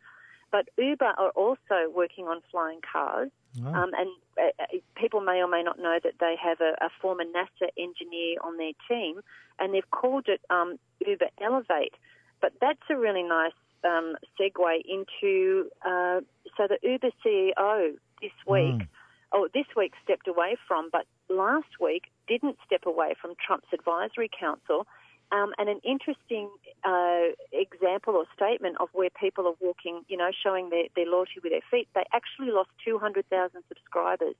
But 0.51 0.67
Uber 0.77 1.13
are 1.17 1.29
also 1.29 1.89
working 1.93 2.25
on 2.25 2.41
flying 2.49 2.79
cars, 2.81 3.29
oh. 3.63 3.67
um, 3.67 3.91
and 3.93 4.09
uh, 4.37 4.49
uh, 4.59 4.77
people 4.95 5.21
may 5.21 5.41
or 5.43 5.47
may 5.47 5.61
not 5.61 5.77
know 5.77 5.99
that 6.03 6.13
they 6.19 6.35
have 6.41 6.59
a, 6.59 6.73
a, 6.83 6.89
former 7.01 7.23
NASA 7.23 7.69
engineer 7.77 8.37
on 8.43 8.57
their 8.57 8.71
team, 8.89 9.21
and 9.59 9.73
they've 9.73 9.91
called 9.91 10.25
it 10.27 10.41
um, 10.49 10.79
Uber 11.05 11.29
Elevate. 11.39 11.93
But 12.41 12.53
that's 12.61 12.79
a 12.89 12.95
really 12.95 13.23
nice 13.23 13.51
um, 13.83 14.15
segue 14.39 14.81
into 14.87 15.69
uh, 15.85 16.21
so 16.57 16.67
the 16.67 16.77
Uber 16.83 17.09
CEO 17.25 17.93
this 18.21 18.31
week, 18.45 18.75
mm. 18.75 18.87
oh, 19.31 19.47
this 19.53 19.65
week 19.77 19.93
stepped 20.03 20.27
away 20.27 20.57
from, 20.67 20.89
but 20.91 21.05
last 21.29 21.79
week 21.79 22.03
didn't 22.27 22.57
step 22.65 22.85
away 22.85 23.13
from 23.19 23.33
Trump's 23.45 23.67
advisory 23.73 24.29
council. 24.37 24.85
Um, 25.31 25.53
and 25.59 25.69
an 25.69 25.79
interesting 25.83 26.49
uh, 26.83 27.35
example 27.53 28.15
or 28.15 28.25
statement 28.35 28.77
of 28.79 28.89
where 28.93 29.09
people 29.11 29.45
are 29.45 29.53
walking, 29.61 30.01
you 30.07 30.17
know, 30.17 30.31
showing 30.43 30.71
their, 30.71 30.85
their 30.95 31.05
loyalty 31.05 31.39
with 31.43 31.51
their 31.51 31.61
feet. 31.69 31.87
They 31.93 32.03
actually 32.11 32.51
lost 32.51 32.69
200,000 32.83 33.61
subscribers. 33.67 34.33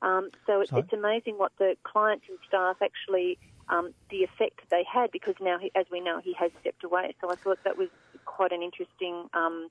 Um, 0.00 0.30
so 0.46 0.62
it's, 0.62 0.72
it's, 0.72 0.92
amazing 0.92 1.34
what 1.36 1.52
the 1.58 1.76
clients 1.84 2.24
and 2.28 2.38
staff 2.48 2.76
actually, 2.82 3.38
um, 3.68 3.94
the 4.10 4.18
effect 4.18 4.60
that 4.60 4.70
they 4.70 4.84
had 4.90 5.10
because 5.10 5.34
now, 5.40 5.58
he, 5.58 5.70
as 5.74 5.86
we 5.90 6.00
know, 6.00 6.20
he 6.22 6.34
has 6.34 6.50
stepped 6.60 6.84
away. 6.84 7.14
So 7.20 7.30
I 7.30 7.36
thought 7.36 7.58
that 7.64 7.76
was 7.76 7.88
quite 8.24 8.52
an 8.52 8.62
interesting 8.62 9.28
um, 9.34 9.68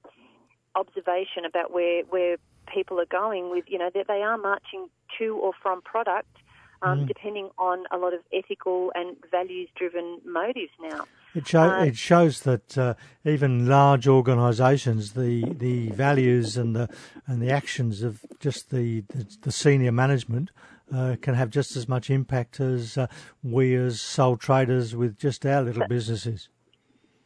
observation 0.76 1.46
about 1.46 1.72
where, 1.72 2.04
where 2.04 2.38
people 2.74 3.00
are 3.00 3.06
going 3.06 3.50
with, 3.50 3.66
you 3.68 3.78
know, 3.78 3.90
that 3.94 4.08
they 4.08 4.22
are 4.22 4.38
marching 4.38 4.90
to 5.20 5.38
or 5.38 5.52
from 5.62 5.82
product 5.82 6.38
um, 6.82 7.02
mm. 7.02 7.08
depending 7.08 7.50
on 7.58 7.84
a 7.92 7.98
lot 7.98 8.14
of 8.14 8.22
ethical 8.34 8.92
and 8.96 9.16
values 9.30 9.70
driven 9.76 10.20
motives 10.26 10.72
now. 10.82 11.06
It, 11.34 11.48
show, 11.48 11.62
uh, 11.62 11.86
it 11.86 11.98
shows 11.98 12.42
that 12.42 12.78
uh, 12.78 12.96
even 13.24 13.68
large 13.68 14.08
organisations, 14.08 15.14
the, 15.14 15.46
the 15.58 15.90
values 15.90 16.58
and 16.58 16.76
the 16.76 16.90
and 17.28 17.42
the 17.42 17.52
actions 17.52 18.02
of 18.04 18.26
just 18.40 18.70
the, 18.72 19.02
the, 19.10 19.26
the 19.44 19.52
senior 19.52 19.92
management 19.92 20.52
uh, 20.94 21.16
can 21.22 21.36
have 21.36 21.50
just 21.50 21.76
as 21.76 21.88
much 21.88 22.10
impact 22.10 22.60
as 22.60 22.98
uh, 22.98 23.08
we 23.44 23.76
as 23.76 24.02
sole 24.02 24.38
traders 24.38 24.96
with 24.96 25.18
just 25.18 25.46
our 25.46 25.62
little 25.62 25.88
businesses. 25.88 26.50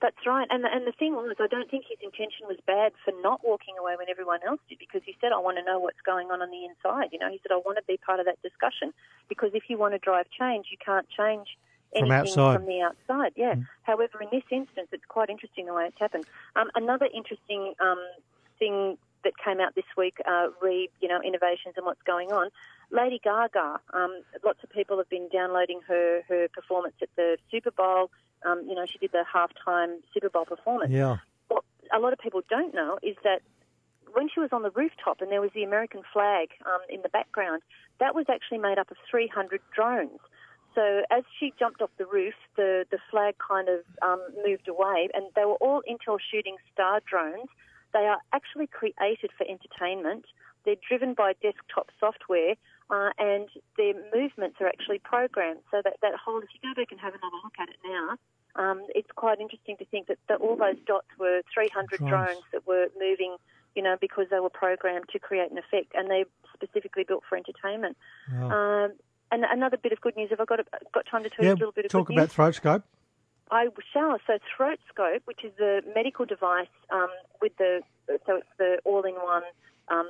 That's 0.01 0.25
right. 0.25 0.48
And 0.51 0.63
the, 0.63 0.69
and 0.72 0.86
the 0.86 0.91
thing 0.91 1.13
was, 1.13 1.36
I 1.39 1.48
don't 1.48 1.72
think 1.72 1.86
his 1.89 1.98
intention 2.03 2.45
was 2.48 2.57
bad 2.67 2.91
for 3.03 3.12
not 3.24 3.41
walking 3.43 3.75
away 3.79 3.95
when 3.98 4.07
everyone 4.10 4.39
else 4.45 4.60
did 4.69 4.77
because 4.77 5.01
he 5.03 5.15
said, 5.19 5.31
I 5.31 5.39
want 5.39 5.57
to 5.57 5.63
know 5.63 5.79
what's 5.79 6.01
going 6.05 6.29
on 6.29 6.41
on 6.41 6.51
the 6.51 6.65
inside. 6.65 7.10
You 7.12 7.19
know, 7.19 7.31
he 7.31 7.39
said, 7.41 7.51
I 7.51 7.57
want 7.57 7.77
to 7.77 7.84
be 7.88 7.98
part 7.98 8.19
of 8.19 8.27
that 8.27 8.39
discussion 8.43 8.93
because 9.29 9.51
if 9.53 9.63
you 9.67 9.77
want 9.77 9.93
to 9.93 9.98
drive 9.98 10.27
change, 10.38 10.67
you 10.69 10.77
can't 10.77 11.07
change 11.10 11.57
anything 11.95 12.10
from, 12.10 12.12
outside. 12.12 12.57
from 12.57 12.65
the 12.67 12.81
outside. 12.81 13.31
Yeah. 13.36 13.55
Mm. 13.55 13.67
However, 13.84 14.22
in 14.22 14.27
this 14.31 14.43
instance, 14.51 14.89
it's 14.91 15.05
quite 15.07 15.29
interesting 15.29 15.65
the 15.65 15.74
way 15.74 15.86
it's 15.86 16.00
happened. 16.00 16.25
Um, 16.55 16.69
another 16.75 17.07
interesting 17.13 17.74
um, 17.79 17.98
thing 18.60 18.98
that 19.24 19.34
came 19.43 19.60
out 19.60 19.75
this 19.75 19.89
week, 19.98 20.17
uh, 20.29 20.50
re 20.62 20.89
you 21.01 21.07
know 21.07 21.19
innovations 21.22 21.75
and 21.77 21.86
what's 21.86 22.03
going 22.03 22.31
on. 22.31 22.50
Lady 22.92 23.20
Gaga, 23.24 23.80
um, 23.94 24.22
lots 24.44 24.60
of 24.63 24.70
people 24.70 24.98
have 24.98 25.10
been 25.10 25.30
downloading 25.32 25.82
her 25.88 26.22
her 26.27 26.48
performance 26.54 26.96
at 27.01 27.10
the 27.15 27.38
Super 27.51 27.72
Bowl 27.72 28.10
um, 28.46 28.63
you 28.68 28.75
know, 28.75 28.86
she 28.86 28.98
did 29.00 29.12
the 29.12 29.25
halftime 29.25 29.98
Super 30.13 30.30
Bowl 30.30 30.46
performance. 30.46 30.92
Yeah. 30.92 31.18
What 31.48 31.63
a 31.94 32.00
lot 32.00 32.13
of 32.13 32.20
people 32.20 32.42
don't 32.50 32.74
know 32.74 33.00
is 33.01 33.15
that 33.24 33.42
when 34.13 34.30
she 34.34 34.39
was 34.39 34.50
on 34.51 34.62
the 34.62 34.72
rooftop 34.72 35.20
and 35.20 35.32
there 35.32 35.42
was 35.42 35.51
the 35.54 35.63
American 35.63 36.01
flag 36.13 36.50
um, 36.65 36.80
in 36.89 37.01
the 37.01 37.10
background, 37.10 37.63
that 38.00 38.15
was 38.15 38.25
actually 38.30 38.60
made 38.60 38.77
up 38.77 38.92
of 38.92 38.98
300 39.10 39.60
drones. 39.75 40.20
So 40.74 41.01
as 41.10 41.24
she 41.39 41.54
jumped 41.58 41.82
off 41.82 41.89
the 41.98 42.06
roof, 42.06 42.34
the, 42.56 42.86
the 42.92 43.00
flag 43.10 43.36
kind 43.46 43.68
of 43.70 43.80
um, 44.01 44.22
moved 44.46 44.68
away, 44.68 45.10
and 45.13 45.25
they 45.36 45.46
were 45.46 45.56
all 45.56 45.82
Intel 45.89 46.18
Shooting 46.20 46.58
Star 46.74 47.01
drones. 47.10 47.50
They 47.94 48.06
are 48.06 48.20
actually 48.34 48.68
created 48.68 49.32
for 49.38 49.48
entertainment. 49.48 50.25
They're 50.65 50.75
driven 50.88 51.13
by 51.13 51.34
desktop 51.42 51.92
software, 52.00 52.56
uh, 52.89 53.10
and 53.18 53.50
their 53.77 53.94
movements 54.13 54.58
are 54.60 54.68
actually 54.68 55.00
programmed. 55.00 55.62
So 55.72 55.82
that, 55.84 55.98
that 56.01 56.13
whole, 56.15 56.39
if 56.39 56.50
you 56.54 56.60
go 56.62 56.80
back 56.80 56.92
and 56.92 57.00
have 57.00 57.13
another 57.13 57.38
look 57.44 57.56
at 57.60 57.70
it 57.70 57.77
now, 57.84 58.18
um, 58.56 58.86
it's 58.96 59.10
quite 59.15 59.39
interesting 59.39 59.75
to 59.77 59.86
think 59.86 60.08
that, 60.08 60.18
all 60.39 60.56
those 60.56 60.77
dots 60.86 61.08
were 61.20 61.42
300 61.54 61.98
drones. 61.98 62.10
drones 62.10 62.44
that 62.54 62.68
were 62.68 62.88
moving, 63.00 63.36
you 63.75 63.84
know, 63.84 63.98
because 64.00 64.27
they 64.30 64.39
were 64.39 64.50
programmed 64.50 65.06
to 65.12 65.20
create 65.20 65.51
an 65.51 65.58
effect, 65.58 65.94
and 65.94 66.10
they're 66.10 66.25
specifically 66.54 67.04
built 67.04 67.24
for 67.27 67.38
entertainment. 67.38 67.98
Wow. 68.32 68.86
Um, 68.86 68.94
and 69.32 69.44
another 69.44 69.77
bit 69.77 69.92
of 69.92 70.00
good 70.00 70.15
news, 70.15 70.30
have 70.30 70.39
I 70.39 70.46
got, 70.46 70.60
a, 70.62 70.65
got 70.94 71.06
time 71.10 71.24
to 71.24 71.30
tell 71.30 71.44
yeah, 71.44 71.51
you 71.51 71.56
a 71.56 71.60
little 71.60 71.72
bit 71.74 71.86
of 71.86 71.92
talk 71.92 72.10
about 72.10 72.30
ThroatScope. 72.30 72.84
I 73.51 73.68
shall. 73.94 74.18
So 74.25 74.38
ThroatScope, 74.58 75.22
which 75.25 75.44
is 75.44 75.51
the 75.58 75.82
medical 75.94 76.25
device 76.25 76.68
um, 76.92 77.10
with 77.42 77.56
the, 77.58 77.82
so 78.08 78.38
it's 78.38 78.48
the 78.58 78.80
all-in-one 78.86 79.44
um, 79.89 80.10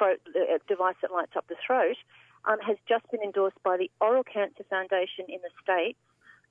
throat 0.00 0.20
uh, 0.32 0.58
device 0.66 0.96
that 1.02 1.12
lights 1.12 1.36
up 1.36 1.46
the 1.48 1.56
throat, 1.66 1.96
um, 2.46 2.58
has 2.60 2.76
just 2.88 3.04
been 3.10 3.20
endorsed 3.22 3.62
by 3.62 3.76
the 3.76 3.90
Oral 4.00 4.24
Cancer 4.24 4.64
Foundation 4.70 5.26
in 5.28 5.40
the 5.42 5.52
States 5.62 5.98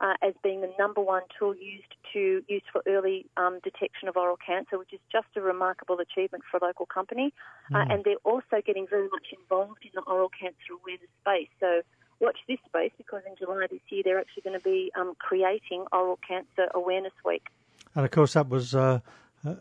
uh, 0.02 0.14
as 0.22 0.34
being 0.44 0.62
the 0.62 0.72
number 0.78 1.02
one 1.02 1.24
tool 1.38 1.56
used 1.56 1.94
to 2.14 2.42
use 2.48 2.62
for 2.72 2.82
early 2.88 3.26
um, 3.38 3.60
detection 3.64 4.08
of 4.08 4.16
oral 4.16 4.38
cancer, 4.38 4.78
which 4.78 4.94
is 4.94 5.00
just 5.12 5.28
a 5.36 5.42
remarkable 5.42 6.00
achievement 6.00 6.44
for 6.50 6.58
a 6.58 6.66
local 6.66 6.86
company. 6.86 7.34
Uh, 7.74 7.78
mm. 7.78 7.82
Uh, 7.82 7.94
and 7.94 8.04
they're 8.04 8.24
also 8.24 8.62
getting 8.66 8.88
very 8.88 9.10
much 9.10 9.28
involved 9.38 9.84
in 9.84 9.92
the 9.94 10.02
oral 10.02 10.30
cancer 10.30 10.74
awareness 10.82 11.10
space. 11.22 11.50
So 11.60 11.82
watch 12.20 12.38
this 12.48 12.60
space 12.68 12.92
because 12.98 13.24
in 13.28 13.36
July 13.38 13.68
this 13.70 13.82
year 13.90 14.04
they're 14.06 14.20
actually 14.20 14.44
going 14.44 14.58
to 14.58 14.64
be 14.64 14.92
um, 14.98 15.16
creating 15.20 15.86
Oral 15.92 16.20
Cancer 16.26 16.70
Awareness 16.74 17.14
Week. 17.26 17.48
And 17.96 18.06
of 18.06 18.12
course, 18.12 18.34
that 18.34 18.50
was 18.50 18.76
uh, 18.76 19.00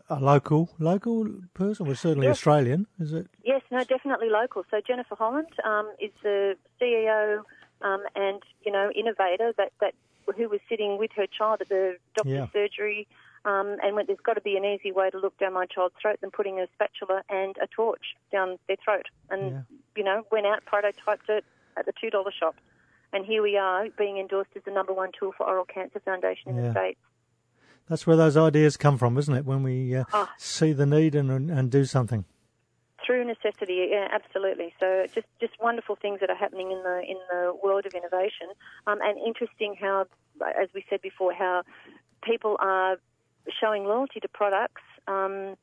a 0.09 0.19
local 0.19 0.69
local 0.79 1.27
person, 1.53 1.85
well, 1.85 1.95
certainly 1.95 2.27
yes. 2.27 2.37
Australian, 2.37 2.87
is 2.99 3.13
it? 3.13 3.27
Yes, 3.43 3.61
no, 3.71 3.83
definitely 3.83 4.29
local. 4.29 4.63
So 4.69 4.81
Jennifer 4.85 5.15
Holland 5.15 5.47
um, 5.63 5.91
is 5.99 6.11
the 6.21 6.55
CEO 6.81 7.41
um, 7.81 8.03
and 8.15 8.41
you 8.63 8.71
know 8.71 8.91
innovator 8.95 9.53
that 9.57 9.71
that 9.79 9.93
who 10.35 10.49
was 10.49 10.59
sitting 10.69 10.97
with 10.97 11.11
her 11.15 11.25
child 11.25 11.61
at 11.61 11.69
the 11.69 11.95
doctor's 12.15 12.33
yeah. 12.33 12.47
surgery. 12.53 13.07
Um, 13.45 13.77
and 13.81 13.95
went, 13.95 14.07
there's 14.07 14.19
got 14.19 14.33
to 14.33 14.41
be 14.41 14.57
an 14.57 14.65
easy 14.65 14.91
way 14.91 15.09
to 15.09 15.17
look 15.17 15.37
down 15.37 15.53
my 15.53 15.65
child's 15.65 15.95
throat 16.01 16.17
than 16.19 16.29
putting 16.29 16.59
a 16.59 16.67
spatula 16.73 17.23
and 17.29 17.55
a 17.61 17.67
torch 17.67 18.15
down 18.33 18.57
their 18.67 18.75
throat. 18.83 19.05
And, 19.29 19.51
yeah. 19.51 19.61
you 19.95 20.03
know, 20.03 20.23
went 20.29 20.45
out, 20.45 20.63
prototyped 20.65 21.29
it 21.29 21.45
at 21.77 21.85
the 21.85 21.93
$2 21.93 22.11
shop. 22.37 22.55
And 23.13 23.25
here 23.25 23.41
we 23.41 23.55
are 23.55 23.87
being 23.97 24.17
endorsed 24.17 24.51
as 24.57 24.63
the 24.65 24.71
number 24.71 24.93
one 24.93 25.11
tool 25.17 25.31
for 25.35 25.47
Oral 25.47 25.63
Cancer 25.63 26.01
Foundation 26.01 26.51
in 26.51 26.57
yeah. 26.57 26.61
the 26.63 26.71
States. 26.71 26.99
That's 27.89 28.05
where 28.05 28.15
those 28.15 28.37
ideas 28.37 28.77
come 28.77 28.97
from, 28.97 29.17
isn't 29.17 29.33
it? 29.33 29.45
When 29.45 29.63
we 29.63 29.95
uh, 29.95 30.03
oh. 30.13 30.29
see 30.37 30.73
the 30.73 30.85
need 30.85 31.15
and, 31.15 31.49
and 31.49 31.71
do 31.71 31.85
something 31.85 32.25
through 33.09 33.25
necessity, 33.25 33.87
yeah, 33.89 34.07
absolutely. 34.11 34.71
So 34.79 35.07
just 35.15 35.25
just 35.41 35.53
wonderful 35.59 35.95
things 35.95 36.19
that 36.19 36.29
are 36.29 36.35
happening 36.35 36.71
in 36.71 36.83
the 36.83 37.01
in 37.07 37.17
the 37.31 37.57
world 37.63 37.87
of 37.87 37.93
innovation, 37.93 38.49
um, 38.85 38.99
and 39.01 39.17
interesting 39.17 39.75
how, 39.81 40.05
as 40.61 40.69
we 40.75 40.85
said 40.91 41.01
before, 41.01 41.33
how 41.33 41.63
people 42.23 42.55
are 42.59 42.97
showing 43.59 43.85
loyalty 43.85 44.19
to 44.19 44.27
products 44.27 44.83
um, 45.07 45.55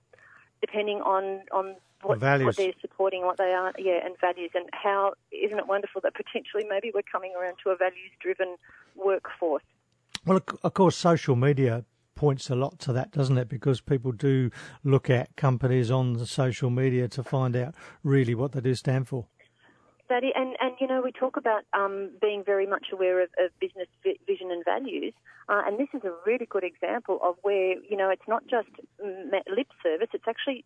depending 0.61 1.02
on 1.02 1.42
on 1.52 1.76
what, 2.02 2.21
what, 2.21 2.56
they're 2.56 2.73
supporting, 2.80 3.25
what 3.25 3.38
they 3.38 3.52
are, 3.52 3.73
yeah, 3.78 4.04
and 4.04 4.16
values, 4.21 4.50
and 4.54 4.68
how 4.73 5.12
isn't 5.30 5.59
it 5.59 5.68
wonderful 5.68 6.00
that 6.02 6.14
potentially 6.14 6.64
maybe 6.68 6.90
we're 6.92 7.02
coming 7.02 7.33
around 7.40 7.56
to 7.62 7.71
a 7.71 7.76
values 7.76 8.11
driven 8.21 8.56
workforce. 8.97 9.62
Well, 10.25 10.40
of 10.64 10.75
course, 10.75 10.97
social 10.97 11.37
media 11.37 11.85
points 12.16 12.50
a 12.50 12.56
lot 12.56 12.80
to 12.80 12.92
that, 12.94 13.12
doesn't 13.12 13.38
it? 13.38 13.49
Because 13.49 13.80
people 13.80 14.11
do 14.11 14.50
look 14.82 15.08
at 15.08 15.37
companies 15.37 15.90
on 15.90 16.14
the 16.14 16.26
social 16.26 16.70
media 16.70 17.06
to 17.08 17.23
find 17.23 17.54
out 17.54 17.75
really 18.02 18.35
what 18.35 18.52
they 18.52 18.61
do 18.61 18.75
stand 18.75 19.06
for. 19.06 19.26
That 20.08 20.25
is, 20.25 20.32
and, 20.35 20.56
and 20.61 20.73
you 20.80 20.87
know, 20.87 21.00
we 21.04 21.12
talk 21.12 21.37
about 21.37 21.62
um, 21.73 22.11
being 22.20 22.42
very 22.44 22.66
much 22.66 22.87
aware 22.92 23.23
of, 23.23 23.28
of 23.44 23.50
business 23.61 23.88
vision 24.04 24.50
and 24.50 24.64
values, 24.64 25.12
uh, 25.49 25.62
and 25.66 25.78
this 25.78 25.88
is 25.94 26.02
a 26.04 26.12
really 26.25 26.46
good 26.46 26.64
example 26.64 27.18
of 27.23 27.37
where 27.42 27.75
you 27.88 27.96
know 27.96 28.11
it's 28.11 28.28
not 28.28 28.44
just 28.49 28.68
lip 29.00 29.68
service; 29.82 30.08
it's 30.12 30.28
actually 30.28 30.64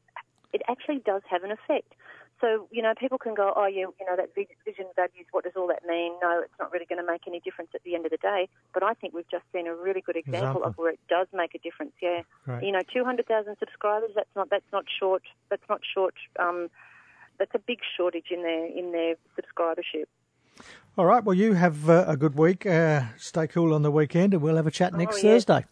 it 0.52 0.62
actually 0.68 0.98
does 1.04 1.22
have 1.30 1.42
an 1.42 1.52
effect. 1.52 1.92
So, 2.40 2.68
you 2.70 2.80
know, 2.80 2.94
people 2.98 3.18
can 3.18 3.34
go, 3.34 3.52
oh, 3.54 3.66
yeah, 3.66 3.84
you 4.00 4.06
know, 4.06 4.16
that 4.16 4.34
vision 4.34 4.86
values, 4.96 5.26
what 5.30 5.44
does 5.44 5.52
all 5.56 5.68
that 5.68 5.84
mean? 5.86 6.12
No, 6.22 6.40
it's 6.42 6.54
not 6.58 6.72
really 6.72 6.86
going 6.86 7.04
to 7.04 7.06
make 7.06 7.22
any 7.26 7.40
difference 7.40 7.70
at 7.74 7.82
the 7.82 7.94
end 7.94 8.06
of 8.06 8.10
the 8.10 8.16
day. 8.16 8.48
But 8.72 8.82
I 8.82 8.94
think 8.94 9.12
we've 9.12 9.30
just 9.30 9.44
seen 9.52 9.66
a 9.66 9.74
really 9.74 10.00
good 10.00 10.16
example, 10.16 10.48
example. 10.48 10.64
of 10.64 10.78
where 10.78 10.92
it 10.92 11.00
does 11.08 11.26
make 11.34 11.54
a 11.54 11.58
difference. 11.58 11.92
Yeah, 12.00 12.22
right. 12.46 12.62
you 12.62 12.72
know, 12.72 12.80
two 12.92 13.04
hundred 13.04 13.26
thousand 13.26 13.56
subscribers. 13.58 14.10
That's 14.14 14.34
not 14.34 14.48
that's 14.50 14.72
not 14.72 14.84
short. 14.98 15.22
That's 15.50 15.68
not 15.68 15.80
short. 15.94 16.14
Um, 16.38 16.70
that's 17.38 17.54
a 17.54 17.58
big 17.58 17.80
shortage 17.96 18.26
in 18.30 18.42
their 18.42 18.66
in 18.66 18.92
their 18.92 19.16
subscribership. 19.36 20.06
All 20.96 21.06
right. 21.06 21.22
Well, 21.22 21.34
you 21.34 21.54
have 21.54 21.88
uh, 21.88 22.04
a 22.06 22.16
good 22.16 22.36
week. 22.36 22.66
Uh, 22.66 23.02
stay 23.16 23.46
cool 23.46 23.74
on 23.74 23.82
the 23.82 23.90
weekend, 23.90 24.34
and 24.34 24.42
we'll 24.42 24.56
have 24.56 24.66
a 24.66 24.70
chat 24.70 24.94
next 24.94 25.16
oh, 25.16 25.26
yeah. 25.26 25.32
Thursday. 25.34 25.64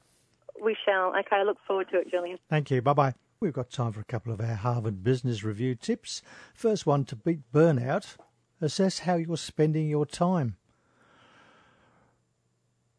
We 0.62 0.76
shall. 0.84 1.10
Okay. 1.10 1.36
I 1.36 1.42
look 1.44 1.58
forward 1.66 1.88
to 1.92 2.00
it, 2.00 2.10
Julian. 2.10 2.38
Thank 2.50 2.70
you. 2.70 2.82
Bye 2.82 2.92
bye. 2.92 3.27
We've 3.40 3.52
got 3.52 3.70
time 3.70 3.92
for 3.92 4.00
a 4.00 4.04
couple 4.04 4.32
of 4.32 4.40
our 4.40 4.56
Harvard 4.56 5.04
Business 5.04 5.44
Review 5.44 5.76
tips. 5.76 6.22
First 6.54 6.86
one 6.86 7.04
to 7.04 7.14
beat 7.14 7.52
burnout 7.52 8.16
assess 8.60 8.98
how 9.00 9.14
you're 9.14 9.36
spending 9.36 9.88
your 9.88 10.06
time. 10.06 10.56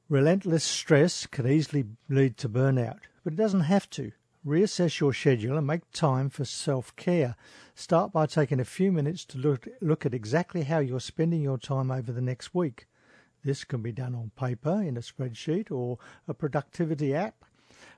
Relentless 0.08 0.64
stress 0.64 1.28
can 1.28 1.46
easily 1.46 1.88
lead 2.08 2.38
to 2.38 2.48
burnout, 2.48 3.00
but 3.26 3.34
it 3.34 3.36
doesn't 3.36 3.60
have 3.62 3.90
to. 3.90 4.14
Reassess 4.46 5.02
your 5.02 5.14
schedule 5.14 5.58
and 5.58 5.68
make 5.68 5.92
time 5.92 6.30
for 6.30 6.46
self 6.46 6.96
care. 6.96 7.36
Start 7.76 8.14
by 8.14 8.26
taking 8.26 8.62
a 8.62 8.66
few 8.66 8.94
minutes 8.94 9.26
to 9.26 9.38
look, 9.38 9.68
look 9.82 10.06
at 10.06 10.14
exactly 10.14 10.64
how 10.64 10.80
you're 10.80 11.02
spending 11.02 11.42
your 11.42 11.58
time 11.58 11.92
over 11.92 12.14
the 12.14 12.22
next 12.22 12.56
week. 12.56 12.88
This 13.44 13.66
can 13.66 13.82
be 13.82 13.92
done 13.92 14.16
on 14.16 14.32
paper, 14.38 14.82
in 14.82 14.96
a 14.96 15.02
spreadsheet, 15.02 15.70
or 15.70 15.98
a 16.30 16.34
productivity 16.34 17.14
app. 17.14 17.44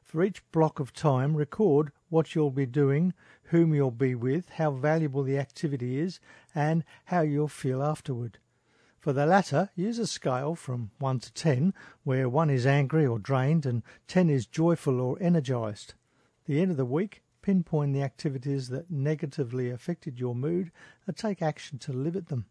For 0.03 0.23
each 0.23 0.43
block 0.51 0.79
of 0.79 0.93
time, 0.93 1.35
record 1.35 1.91
what 2.09 2.35
you'll 2.35 2.51
be 2.51 2.65
doing, 2.65 3.13
whom 3.43 3.73
you'll 3.73 3.91
be 3.91 4.15
with, 4.15 4.49
how 4.49 4.71
valuable 4.71 5.23
the 5.23 5.37
activity 5.37 5.99
is, 5.99 6.19
and 6.53 6.83
how 7.05 7.21
you'll 7.21 7.47
feel 7.47 7.81
afterward. 7.81 8.37
For 8.99 9.13
the 9.13 9.25
latter, 9.25 9.69
use 9.75 9.97
a 9.99 10.07
scale 10.07 10.55
from 10.55 10.91
1 10.99 11.19
to 11.19 11.33
10, 11.33 11.73
where 12.03 12.29
1 12.29 12.49
is 12.49 12.65
angry 12.65 13.05
or 13.05 13.19
drained 13.19 13.65
and 13.65 13.83
10 14.07 14.29
is 14.29 14.45
joyful 14.45 14.99
or 14.99 15.17
energized 15.21 15.93
the 16.51 16.61
end 16.61 16.71
of 16.71 16.77
the 16.77 16.85
week, 16.85 17.23
pinpoint 17.41 17.93
the 17.93 18.03
activities 18.03 18.67
that 18.69 18.91
negatively 18.91 19.69
affected 19.69 20.19
your 20.19 20.35
mood 20.35 20.71
and 21.07 21.15
take 21.15 21.41
action 21.41 21.77
to 21.79 21.93
limit 21.93 22.27
them. 22.27 22.45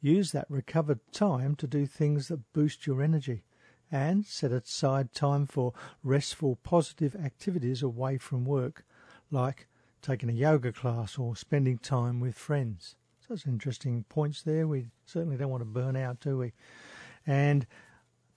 Use 0.00 0.32
that 0.32 0.50
recovered 0.50 1.00
time 1.12 1.54
to 1.56 1.66
do 1.66 1.86
things 1.86 2.28
that 2.28 2.52
boost 2.52 2.86
your 2.86 3.02
energy 3.02 3.42
and 3.90 4.26
set 4.26 4.52
aside 4.52 5.12
time 5.12 5.46
for 5.46 5.72
restful, 6.02 6.56
positive 6.62 7.14
activities 7.16 7.82
away 7.82 8.18
from 8.18 8.44
work, 8.44 8.84
like 9.30 9.68
taking 10.02 10.28
a 10.28 10.32
yoga 10.32 10.72
class 10.72 11.18
or 11.18 11.36
spending 11.36 11.78
time 11.78 12.20
with 12.20 12.36
friends. 12.36 12.96
So 13.20 13.34
that's 13.34 13.46
interesting 13.46 14.04
points 14.08 14.42
there. 14.42 14.68
We 14.68 14.86
certainly 15.04 15.36
don't 15.36 15.50
want 15.50 15.62
to 15.62 15.66
burn 15.66 15.96
out, 15.96 16.20
do 16.20 16.38
we? 16.38 16.52
And 17.26 17.66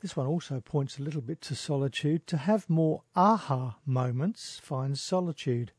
this 0.02 0.16
one 0.16 0.28
also 0.28 0.62
points 0.62 0.98
a 0.98 1.04
little 1.04 1.22
bit 1.22 1.42
to 1.42 1.56
solitude. 1.56 2.26
To 2.28 2.38
have 2.38 2.70
more 2.70 3.04
aha 3.16 3.78
moments, 3.86 4.60
find 4.64 4.98
solitude. 4.98 5.74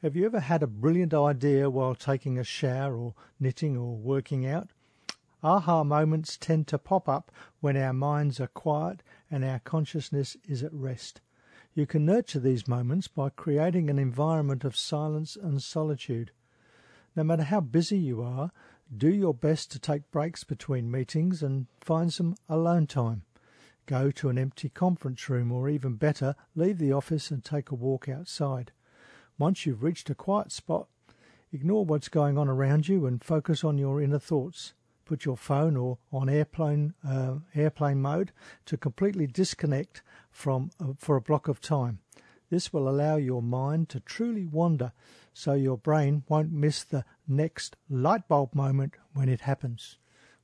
Have 0.00 0.14
you 0.14 0.24
ever 0.26 0.40
had 0.40 0.62
a 0.62 0.68
brilliant 0.68 1.12
idea 1.12 1.68
while 1.68 1.96
taking 1.96 2.38
a 2.38 2.44
shower 2.44 2.96
or 2.96 3.14
knitting 3.40 3.76
or 3.76 3.96
working 3.96 4.46
out? 4.46 4.70
Aha 5.42 5.84
moments 5.84 6.36
tend 6.36 6.66
to 6.66 6.78
pop 6.78 7.08
up 7.08 7.30
when 7.60 7.76
our 7.76 7.92
minds 7.92 8.40
are 8.40 8.48
quiet 8.48 9.02
and 9.30 9.44
our 9.44 9.60
consciousness 9.60 10.36
is 10.48 10.64
at 10.64 10.72
rest. 10.72 11.20
You 11.74 11.86
can 11.86 12.04
nurture 12.04 12.40
these 12.40 12.66
moments 12.66 13.06
by 13.06 13.28
creating 13.30 13.88
an 13.88 14.00
environment 14.00 14.64
of 14.64 14.76
silence 14.76 15.36
and 15.36 15.62
solitude. 15.62 16.32
No 17.14 17.22
matter 17.22 17.44
how 17.44 17.60
busy 17.60 17.98
you 17.98 18.20
are, 18.20 18.50
do 18.96 19.08
your 19.08 19.34
best 19.34 19.70
to 19.72 19.78
take 19.78 20.10
breaks 20.10 20.42
between 20.42 20.90
meetings 20.90 21.42
and 21.42 21.66
find 21.80 22.12
some 22.12 22.34
alone 22.48 22.86
time. 22.86 23.22
Go 23.86 24.10
to 24.10 24.28
an 24.28 24.38
empty 24.38 24.68
conference 24.68 25.28
room, 25.28 25.52
or 25.52 25.68
even 25.68 25.94
better, 25.94 26.34
leave 26.56 26.78
the 26.78 26.92
office 26.92 27.30
and 27.30 27.44
take 27.44 27.70
a 27.70 27.74
walk 27.74 28.08
outside. 28.08 28.72
Once 29.38 29.64
you've 29.64 29.82
reached 29.82 30.10
a 30.10 30.14
quiet 30.14 30.50
spot, 30.50 30.88
ignore 31.52 31.84
what's 31.84 32.08
going 32.08 32.36
on 32.36 32.48
around 32.48 32.88
you 32.88 33.06
and 33.06 33.22
focus 33.22 33.62
on 33.62 33.78
your 33.78 34.02
inner 34.02 34.18
thoughts. 34.18 34.74
Put 35.08 35.24
your 35.24 35.38
phone 35.38 35.74
or 35.74 35.96
on 36.12 36.28
airplane 36.28 36.92
uh, 37.02 37.36
airplane 37.54 38.02
mode 38.02 38.30
to 38.66 38.76
completely 38.76 39.26
disconnect 39.26 40.02
from 40.30 40.70
uh, 40.78 40.92
for 40.98 41.16
a 41.16 41.22
block 41.22 41.48
of 41.48 41.62
time. 41.62 42.00
This 42.50 42.74
will 42.74 42.86
allow 42.90 43.16
your 43.16 43.40
mind 43.40 43.88
to 43.88 44.00
truly 44.00 44.44
wander, 44.44 44.92
so 45.32 45.54
your 45.54 45.78
brain 45.78 46.24
won't 46.28 46.52
miss 46.52 46.84
the 46.84 47.06
next 47.26 47.74
light 47.88 48.28
bulb 48.28 48.54
moment 48.54 48.96
when 49.14 49.30
it 49.30 49.40
happens. 49.40 49.96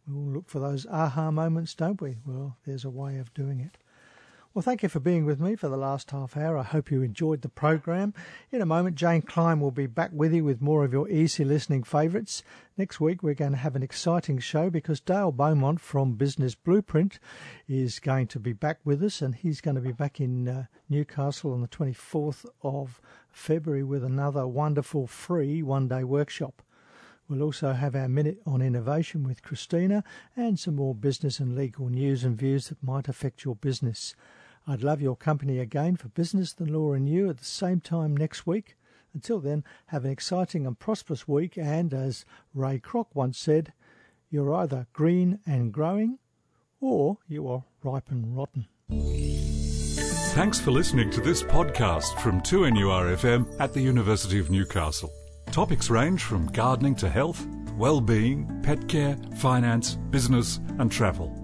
We 0.08 0.14
all 0.14 0.30
look 0.32 0.48
for 0.48 0.60
those 0.60 0.86
aha 0.86 1.30
moments, 1.30 1.74
don't 1.74 2.00
we? 2.00 2.16
Well, 2.24 2.56
there's 2.64 2.86
a 2.86 2.90
way 2.90 3.18
of 3.18 3.34
doing 3.34 3.60
it. 3.60 3.76
Well, 4.54 4.62
thank 4.62 4.84
you 4.84 4.88
for 4.88 5.00
being 5.00 5.24
with 5.24 5.40
me 5.40 5.56
for 5.56 5.68
the 5.68 5.76
last 5.76 6.12
half 6.12 6.36
hour. 6.36 6.56
I 6.56 6.62
hope 6.62 6.88
you 6.88 7.02
enjoyed 7.02 7.42
the 7.42 7.48
program. 7.48 8.14
In 8.52 8.62
a 8.62 8.66
moment, 8.66 8.94
Jane 8.94 9.22
Klein 9.22 9.58
will 9.58 9.72
be 9.72 9.88
back 9.88 10.10
with 10.12 10.32
you 10.32 10.44
with 10.44 10.62
more 10.62 10.84
of 10.84 10.92
your 10.92 11.08
easy 11.08 11.44
listening 11.44 11.82
favourites. 11.82 12.44
Next 12.76 13.00
week, 13.00 13.20
we're 13.20 13.34
going 13.34 13.50
to 13.50 13.58
have 13.58 13.74
an 13.74 13.82
exciting 13.82 14.38
show 14.38 14.70
because 14.70 15.00
Dale 15.00 15.32
Beaumont 15.32 15.80
from 15.80 16.12
Business 16.12 16.54
Blueprint 16.54 17.18
is 17.66 17.98
going 17.98 18.28
to 18.28 18.38
be 18.38 18.52
back 18.52 18.78
with 18.84 19.02
us, 19.02 19.20
and 19.20 19.34
he's 19.34 19.60
going 19.60 19.74
to 19.74 19.80
be 19.80 19.90
back 19.90 20.20
in 20.20 20.46
uh, 20.46 20.66
Newcastle 20.88 21.52
on 21.52 21.60
the 21.60 21.66
24th 21.66 22.46
of 22.62 23.00
February 23.32 23.82
with 23.82 24.04
another 24.04 24.46
wonderful 24.46 25.08
free 25.08 25.64
one 25.64 25.88
day 25.88 26.04
workshop. 26.04 26.62
We'll 27.28 27.42
also 27.42 27.72
have 27.72 27.96
our 27.96 28.08
Minute 28.08 28.38
on 28.46 28.62
Innovation 28.62 29.24
with 29.24 29.42
Christina 29.42 30.04
and 30.36 30.60
some 30.60 30.76
more 30.76 30.94
business 30.94 31.40
and 31.40 31.56
legal 31.56 31.88
news 31.88 32.22
and 32.22 32.38
views 32.38 32.68
that 32.68 32.80
might 32.84 33.08
affect 33.08 33.44
your 33.44 33.56
business. 33.56 34.14
I'd 34.66 34.82
love 34.82 35.02
your 35.02 35.16
company 35.16 35.58
again 35.58 35.96
for 35.96 36.08
Business, 36.08 36.52
the 36.54 36.64
Law 36.64 36.94
and 36.94 37.08
You 37.08 37.28
at 37.28 37.38
the 37.38 37.44
same 37.44 37.80
time 37.80 38.16
next 38.16 38.46
week. 38.46 38.76
Until 39.12 39.38
then, 39.38 39.62
have 39.86 40.04
an 40.04 40.10
exciting 40.10 40.66
and 40.66 40.78
prosperous 40.78 41.28
week 41.28 41.58
and, 41.58 41.92
as 41.92 42.24
Ray 42.54 42.78
Kroc 42.78 43.06
once 43.14 43.38
said, 43.38 43.72
you're 44.30 44.52
either 44.54 44.86
green 44.92 45.38
and 45.46 45.72
growing 45.72 46.18
or 46.80 47.18
you 47.28 47.46
are 47.48 47.64
ripe 47.82 48.10
and 48.10 48.36
rotten. 48.36 48.66
Thanks 50.34 50.58
for 50.58 50.70
listening 50.72 51.10
to 51.10 51.20
this 51.20 51.42
podcast 51.42 52.18
from 52.20 52.40
2NURFM 52.40 53.60
at 53.60 53.72
the 53.72 53.80
University 53.80 54.38
of 54.38 54.50
Newcastle. 54.50 55.12
Topics 55.52 55.90
range 55.90 56.24
from 56.24 56.46
gardening 56.48 56.96
to 56.96 57.08
health, 57.08 57.46
well-being, 57.76 58.60
pet 58.62 58.88
care, 58.88 59.16
finance, 59.36 59.96
business 60.10 60.58
and 60.78 60.90
travel. 60.90 61.43